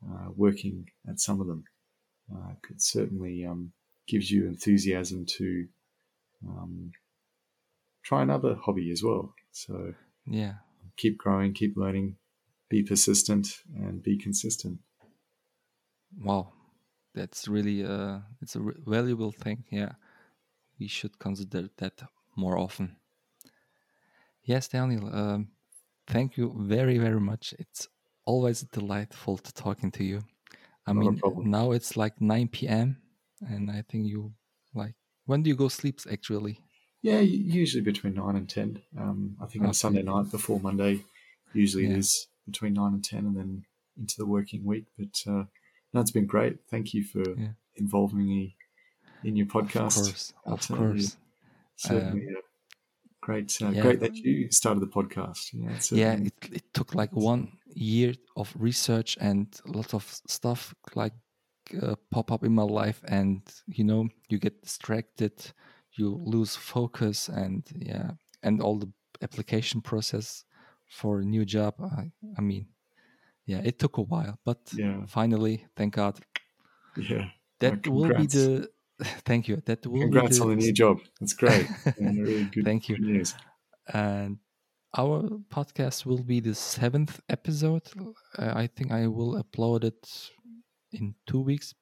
[0.05, 1.63] uh, working at some of them.
[2.33, 3.71] Uh, could certainly um,
[4.07, 5.67] gives you enthusiasm to
[6.47, 6.91] um,
[8.03, 9.33] try another hobby as well.
[9.51, 9.93] So
[10.25, 10.55] yeah,
[10.97, 12.17] keep growing, keep learning,
[12.69, 14.79] be persistent, and be consistent.
[16.21, 16.53] Wow,
[17.13, 19.63] that's really uh, it's a valuable thing.
[19.69, 19.93] Yeah,
[20.79, 22.01] we should consider that
[22.35, 22.97] more often.
[24.47, 25.13] Yes, Daniel.
[25.13, 25.49] Um,
[26.07, 27.53] thank you very very much.
[27.59, 27.89] It's
[28.25, 30.23] always delightful to talking to you.
[30.87, 31.21] I Not mean,
[31.51, 32.97] now it's like 9 p.m.
[33.41, 34.31] and I think you
[34.73, 34.95] like
[35.25, 36.59] when do you go sleep actually?
[37.01, 38.81] Yeah, usually between nine and ten.
[38.97, 39.67] Um, I think okay.
[39.67, 41.01] on Sunday night before Monday,
[41.53, 41.91] usually yeah.
[41.91, 43.65] it is between nine and ten, and then
[43.97, 44.85] into the working week.
[44.97, 45.43] But uh,
[45.93, 46.57] no, it's been great.
[46.71, 47.49] Thank you for yeah.
[47.75, 48.55] involving me
[49.23, 49.97] in your podcast.
[49.97, 51.17] Of course, of course.
[51.75, 52.41] Certainly, um, uh,
[53.27, 53.49] great.
[53.61, 53.81] Uh, yeah.
[53.85, 55.43] Great that you started the podcast.
[55.53, 57.43] Yeah, yeah it, it took like one
[57.93, 61.13] year of research and a lot of stuff like
[61.81, 65.33] uh, pop up in my life, and you know, you get distracted
[65.97, 68.11] you lose focus and yeah
[68.43, 68.89] and all the
[69.21, 70.45] application process
[70.87, 72.67] for a new job i, I mean
[73.45, 75.05] yeah it took a while but yeah.
[75.07, 76.19] finally thank god
[76.95, 77.25] yeah
[77.59, 78.69] that will be the
[79.25, 81.67] thank you that will congrats on the new job that's great
[81.99, 83.35] really good, thank you news.
[83.93, 84.37] and
[84.97, 87.83] our podcast will be the seventh episode
[88.37, 90.31] uh, i think i will upload it
[90.91, 91.73] in two weeks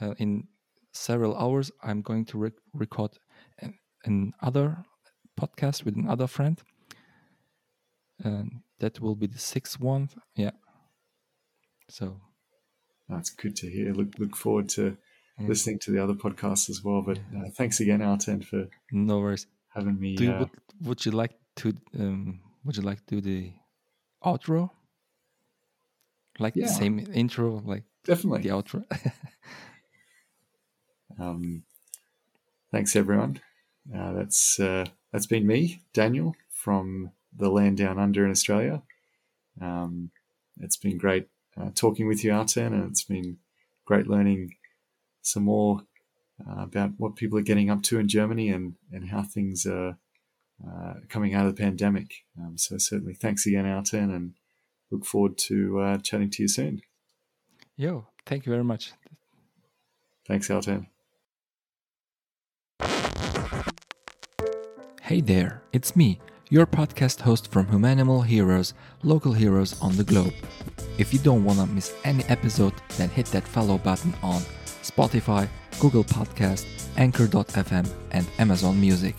[0.00, 0.46] uh, in
[0.92, 3.10] several hours i'm going to rec- record
[3.58, 4.78] an, another
[5.36, 6.60] podcast with another friend.
[8.22, 10.08] And that will be the sixth one.
[10.34, 10.52] Yeah.
[11.90, 12.20] So
[13.08, 13.92] that's good to hear.
[13.92, 14.96] Look look forward to
[15.38, 15.48] Yeah.
[15.48, 17.02] listening to the other podcasts as well.
[17.02, 19.46] But uh, thanks again, Altan, for no worries.
[19.74, 20.16] having me.
[20.16, 20.50] Do you, uh, would,
[20.82, 23.52] would you like to um would you like to do the
[24.24, 24.70] outro?
[26.38, 26.66] Like Yeah.
[26.66, 28.42] the same intro, like definitely.
[28.42, 28.84] the outro.
[31.18, 31.62] Um,
[32.70, 33.40] thanks everyone.
[33.94, 38.82] Uh, that's uh, that's been me, Daniel, from the land down under in Australia.
[39.60, 40.10] Um,
[40.60, 41.28] it's been great
[41.58, 43.38] uh, talking with you, Altan, and it's been
[43.86, 44.56] great learning
[45.26, 45.80] some more
[46.46, 49.98] uh, about what people are getting up to in Germany and and how things are
[50.66, 52.24] uh, coming out of the pandemic.
[52.38, 54.34] Um, so certainly, thanks again, Altan, and
[54.90, 56.80] look forward to uh, chatting to you soon.
[57.76, 58.92] Yo, thank you very much.
[60.26, 60.86] Thanks, Altan.
[65.02, 66.18] Hey there, it's me,
[66.50, 68.74] your podcast host from Humanimal Heroes,
[69.04, 70.34] local heroes on the globe.
[70.98, 74.42] If you don't want to miss any episode, then hit that follow button on
[74.90, 75.48] Spotify,
[75.80, 76.66] Google Podcast,
[76.96, 79.14] Anchor.fm, and Amazon Music.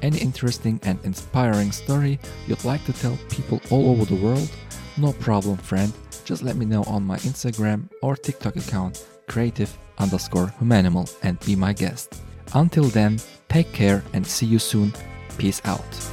[0.00, 4.50] Any interesting and inspiring story you'd like to tell people all over the world?
[4.96, 5.92] No problem, friend.
[6.24, 11.56] Just let me know on my Instagram or TikTok account, creative underscore humanimal, and be
[11.56, 12.22] my guest.
[12.54, 14.92] Until then, take care and see you soon.
[15.38, 16.11] Peace out.